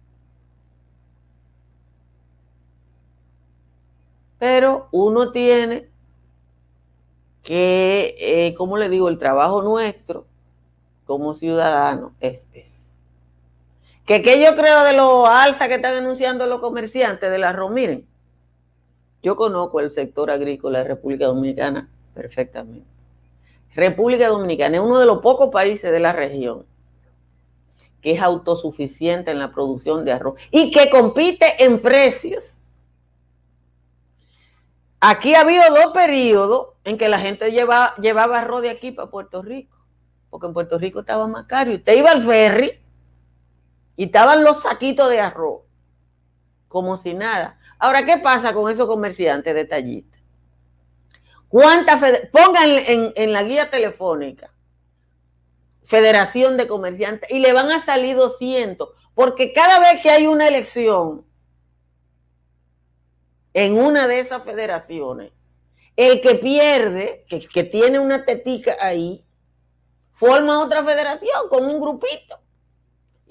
Pero 4.40 4.90
uno 4.92 5.32
tiene 5.32 5.90
que, 7.44 8.16
eh, 8.20 8.54
como 8.56 8.78
le 8.78 8.90
digo, 8.90 9.10
el 9.10 9.18
trabajo 9.18 9.62
nuestro 9.62 10.26
como 11.06 11.34
ciudadano 11.34 12.14
es, 12.20 12.48
es. 12.54 12.73
Que, 14.06 14.22
que 14.22 14.42
yo 14.44 14.56
creo 14.56 14.84
de 14.84 14.94
los 14.94 15.28
alza 15.30 15.68
que 15.68 15.76
están 15.76 15.96
anunciando 15.96 16.46
los 16.46 16.60
comerciantes 16.60 17.32
del 17.32 17.44
arroz, 17.44 17.72
miren, 17.72 18.06
yo 19.22 19.36
conozco 19.38 19.80
el 19.80 19.92
sector 19.92 20.30
agrícola 20.30 20.80
de 20.80 20.86
República 20.86 21.26
Dominicana 21.26 21.90
perfectamente. 22.14 22.88
República 23.74 24.28
Dominicana 24.28 24.78
es 24.78 24.84
uno 24.84 25.00
de 25.00 25.06
los 25.06 25.20
pocos 25.22 25.50
países 25.50 25.92
de 25.92 26.00
la 26.00 26.12
región 26.12 26.66
que 28.04 28.12
es 28.12 28.22
autosuficiente 28.22 29.32
en 29.32 29.40
la 29.40 29.54
producción 29.54 30.04
de 30.04 30.12
arroz 30.12 30.38
y 30.52 30.72
que 30.72 30.90
compite 30.90 31.64
en 31.64 31.82
precios. 31.82 32.60
Aquí 35.00 35.34
ha 35.36 35.42
habido 35.42 35.64
dos 35.70 35.94
periodos 35.94 36.68
en 36.84 36.98
que 36.98 37.08
la 37.08 37.18
gente 37.18 37.52
lleva, 37.52 37.96
llevaba 37.96 38.40
arroz 38.40 38.62
de 38.62 38.70
aquí 38.70 38.92
para 38.92 39.10
Puerto 39.10 39.42
Rico, 39.42 39.78
porque 40.30 40.48
en 40.48 40.54
Puerto 40.54 40.78
Rico 40.78 41.00
estaba 41.00 41.28
más 41.28 41.46
caro. 41.46 41.74
Usted 41.74 41.98
iba 41.98 42.12
al 42.12 42.24
ferry 42.24 42.78
y 43.96 44.06
estaban 44.06 44.44
los 44.44 44.62
saquitos 44.62 45.10
de 45.10 45.20
arroz, 45.20 45.62
como 46.68 46.98
si 46.98 47.14
nada. 47.14 47.60
Ahora, 47.78 48.06
¿qué 48.06 48.18
pasa 48.18 48.54
con 48.54 48.72
esos 48.72 48.88
comerciantes 48.88 49.54
detallistas? 49.54 50.22
¿Cuántas 51.48 52.02
pongan 52.32 53.12
en, 53.16 53.32
la 53.32 53.44
guía 53.44 53.70
telefónica 53.70 54.52
Federación 55.84 56.58
de 56.58 56.68
Comerciantes 56.68 57.30
y 57.30 57.40
le 57.40 57.54
van 57.54 57.70
a 57.70 57.80
salir 57.80 58.16
200, 58.16 58.90
porque 59.14 59.54
cada 59.54 59.80
vez 59.80 60.02
que 60.02 60.10
hay 60.10 60.26
una 60.26 60.48
elección 60.48 61.26
en 63.54 63.78
una 63.78 64.08
de 64.08 64.20
esas 64.20 64.44
federaciones, 64.44 65.32
el 65.96 66.22
que 66.22 66.36
pierde, 66.36 67.26
que, 67.28 67.64
tiene 67.64 68.00
una 68.00 68.26
tetica 68.26 68.76
ahí, 68.82 69.24
forma 70.14 70.64
otra 70.64 70.84
federación 70.84 71.50
con 71.50 71.66
un 71.66 71.80
grupito 71.80 72.43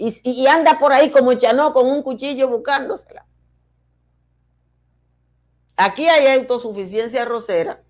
y, 0.04 0.46
anda 0.46 0.78
por 0.80 0.92
ahí 0.92 1.10
como 1.10 1.34
Chanó 1.34 1.72
con 1.72 1.86
un 1.86 2.02
cuchillo 2.02 2.48
buscándosela. 2.48 3.24
Aquí 5.76 6.08
hay 6.08 6.38
autosuficiencia 6.38 7.24
rosera 7.24 7.82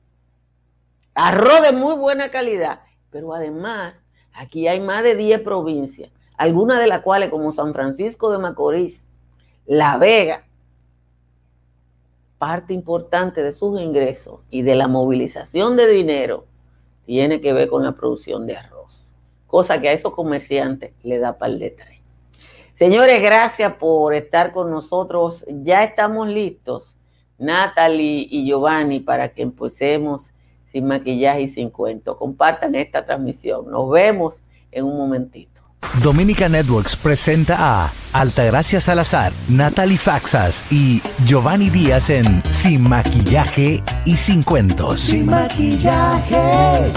arroz 1.14 1.62
de 1.62 1.72
muy 1.72 1.94
buena 1.94 2.30
calidad, 2.30 2.80
pero 3.10 3.34
además 3.34 4.04
aquí 4.32 4.68
hay 4.68 4.80
más 4.80 5.02
de 5.02 5.14
10 5.14 5.40
provincias, 5.42 6.10
algunas 6.36 6.78
de 6.78 6.86
las 6.86 7.00
cuales 7.00 7.30
como 7.30 7.52
San 7.52 7.72
Francisco 7.72 8.30
de 8.30 8.38
Macorís, 8.38 9.08
La 9.66 9.98
Vega, 9.98 10.46
parte 12.38 12.72
importante 12.72 13.42
de 13.42 13.52
sus 13.52 13.80
ingresos 13.80 14.40
y 14.50 14.62
de 14.62 14.74
la 14.74 14.88
movilización 14.88 15.76
de 15.76 15.86
dinero 15.86 16.46
tiene 17.04 17.40
que 17.40 17.52
ver 17.52 17.68
con 17.68 17.84
la 17.84 17.92
producción 17.92 18.46
de 18.46 18.56
arroz, 18.56 19.12
cosa 19.46 19.80
que 19.80 19.88
a 19.88 19.92
esos 19.92 20.14
comerciantes 20.14 20.92
le 21.02 21.18
da 21.18 21.38
par 21.38 21.52
de 21.52 21.70
tres. 21.70 21.91
Señores, 22.74 23.22
gracias 23.22 23.74
por 23.74 24.14
estar 24.14 24.52
con 24.52 24.70
nosotros. 24.70 25.44
Ya 25.48 25.84
estamos 25.84 26.28
listos, 26.28 26.96
Natalie 27.38 28.26
y 28.30 28.46
Giovanni, 28.46 29.00
para 29.00 29.32
que 29.34 29.42
empecemos 29.42 30.30
sin 30.64 30.86
maquillaje 30.86 31.42
y 31.42 31.48
sin 31.48 31.70
cuento. 31.70 32.16
Compartan 32.16 32.74
esta 32.74 33.04
transmisión. 33.04 33.70
Nos 33.70 33.90
vemos 33.90 34.44
en 34.70 34.84
un 34.86 34.96
momentito. 34.96 35.52
Dominica 36.02 36.48
Networks 36.48 36.96
presenta 36.96 37.56
a 37.58 37.92
Altagracia 38.12 38.80
Salazar, 38.80 39.32
Natalie 39.48 39.98
Faxas 39.98 40.64
y 40.70 41.02
Giovanni 41.24 41.70
Díaz 41.70 42.08
en 42.08 42.42
Sin 42.52 42.88
maquillaje 42.88 43.82
y 44.06 44.16
sin 44.16 44.42
cuentos. 44.42 45.00
Sin 45.00 45.26
maquillaje 45.26 46.92